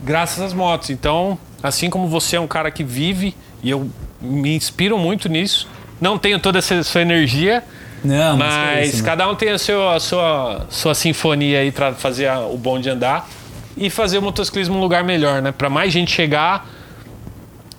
[0.02, 0.88] graças às motos.
[0.88, 3.88] Então, Assim como você é um cara que vive, e eu
[4.20, 5.68] me inspiro muito nisso.
[6.00, 7.62] Não tenho toda essa sua energia,
[8.04, 11.92] Não, mas, mas isso, cada um tem a, seu, a sua, sua sinfonia aí pra
[11.92, 13.28] fazer a- o bom de andar
[13.76, 15.52] e fazer o motociclismo um lugar melhor, né?
[15.52, 16.66] Pra mais gente chegar.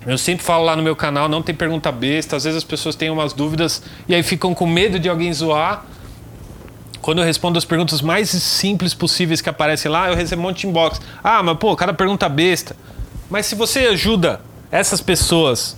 [0.06, 2.36] Eu sempre falo lá no meu canal, não tem pergunta besta.
[2.36, 5.84] Às vezes as pessoas têm umas dúvidas e aí ficam com medo de alguém zoar.
[7.00, 10.60] Quando eu respondo as perguntas mais simples possíveis que aparecem lá, eu recebo um monte
[10.62, 11.00] de inbox.
[11.22, 12.74] Ah, mas pô, cada pergunta besta.
[13.30, 15.76] Mas se você ajuda essas pessoas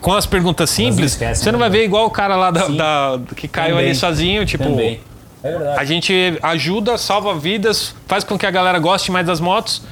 [0.00, 1.68] com as perguntas simples, esquecem, você não né?
[1.68, 3.86] vai ver igual o cara lá da, da- que caiu Também.
[3.90, 4.64] ali sozinho, tipo.
[4.64, 5.00] Também.
[5.42, 5.80] É verdade.
[5.80, 9.82] A gente ajuda, salva vidas, faz com que a galera goste mais das motos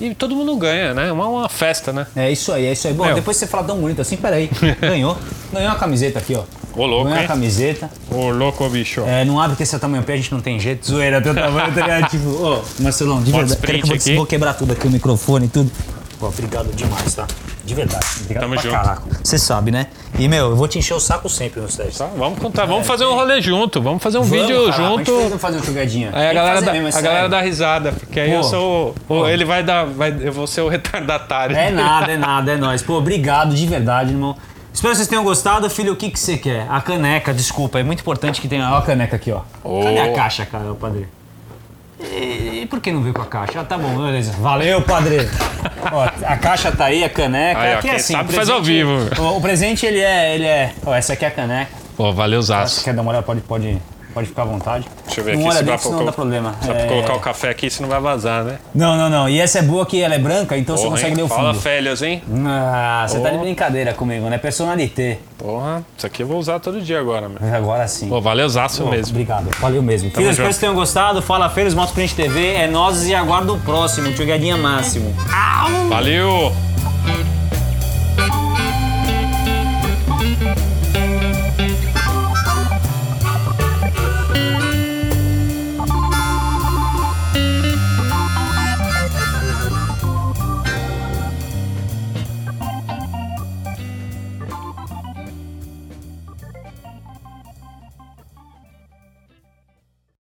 [0.00, 1.10] e todo mundo ganha, né?
[1.10, 2.06] Uma, uma festa, né?
[2.14, 2.92] É isso aí, é isso aí.
[2.92, 3.14] Bom, Meu.
[3.14, 4.50] depois você fala tão bonito assim, peraí.
[4.80, 5.16] Ganhou.
[5.52, 6.42] Ganhou uma camiseta aqui, ó.
[6.76, 7.24] Ô, louco, Ganhou hein?
[7.24, 7.90] a camiseta.
[8.10, 9.02] Ô, louco, bicho.
[9.06, 10.86] É, não abre que esse é tamanho pé, a gente não tem jeito.
[10.86, 12.10] Zoeira, teu tamanho, tá ligado?
[12.10, 13.60] Tipo, ô, Marcelão, de Bota verdade.
[13.60, 15.70] Peraí que eu vou, vou quebrar tudo aqui, o microfone e tudo.
[16.18, 17.26] Pô, obrigado demais, tá?
[17.64, 18.04] De verdade.
[18.20, 18.70] Obrigado Tamo junto.
[18.70, 19.02] caraca.
[19.22, 19.86] Você sabe, né?
[20.18, 21.96] E, meu, eu vou te encher o saco sempre nos testes.
[21.98, 25.16] Tá, vamos contar, vamos fazer um rolê junto, vamos fazer um vídeo caraca, junto.
[25.18, 26.10] A gente fazer uma jogadinha.
[26.12, 27.08] Aí a galera, dá, mesmo, é a sério.
[27.08, 28.46] galera dá risada, porque aí eu Pô.
[28.48, 28.94] sou.
[29.08, 29.86] o- o- ele vai dar.
[29.86, 31.56] Vai, eu vou ser o retardatário.
[31.56, 32.82] É nada, é nada, é nóis.
[32.82, 34.36] Pô, obrigado de verdade, irmão.
[34.72, 35.68] Espero que vocês tenham gostado.
[35.70, 36.66] Filho, o que, que você quer?
[36.68, 37.78] A caneca, desculpa.
[37.78, 38.70] É muito importante que tenha.
[38.72, 39.40] Ó a caneca aqui, ó.
[39.82, 41.08] Cadê a caixa, cara, ô padre?
[42.12, 43.60] E, e por que não veio com a caixa?
[43.60, 44.32] Ah, tá bom, beleza.
[44.38, 45.28] Valeu, padre.
[45.92, 47.60] ó, a caixa tá aí, a caneca.
[47.60, 49.22] Aí, ó, aqui é assim, sabe o faz ao presente- vivo.
[49.22, 50.34] O, o presente, ele é.
[50.34, 51.70] Ele é ó, essa aqui é a caneca.
[51.96, 52.82] Pô, valeu, Zaço.
[52.84, 53.78] quer dar uma olhada, pode, pode,
[54.14, 54.86] pode ficar à vontade.
[55.04, 56.54] Deixa eu ver não aqui olha se dá dentro, pra, senão colo- dá problema.
[56.64, 58.58] pra É, colocar o café aqui, senão vai vazar, né?
[58.74, 59.28] Não, não, não.
[59.28, 61.16] E essa é boa que ela é branca, então você Porra, consegue hein?
[61.18, 61.62] ler o Fala fundo.
[61.62, 62.22] Félias, hein?
[62.46, 63.44] Ah, você tá de Porra.
[63.44, 64.38] brincadeira comigo, né?
[64.38, 65.18] Personalité.
[65.36, 67.54] Porra, isso aqui eu vou usar todo dia agora, meu.
[67.54, 68.08] Agora sim.
[68.08, 69.10] Pô, valeu, Zaço mesmo.
[69.12, 70.10] Obrigado, valeu mesmo.
[70.10, 70.36] Filhos, espero junto.
[70.36, 71.20] que vocês tenham gostado.
[71.20, 72.54] Fala Feiros, Moto Print TV.
[72.54, 74.12] É nós e aguardo o próximo.
[74.12, 75.14] Tio Guedinha Máximo.
[75.88, 76.52] Valeu!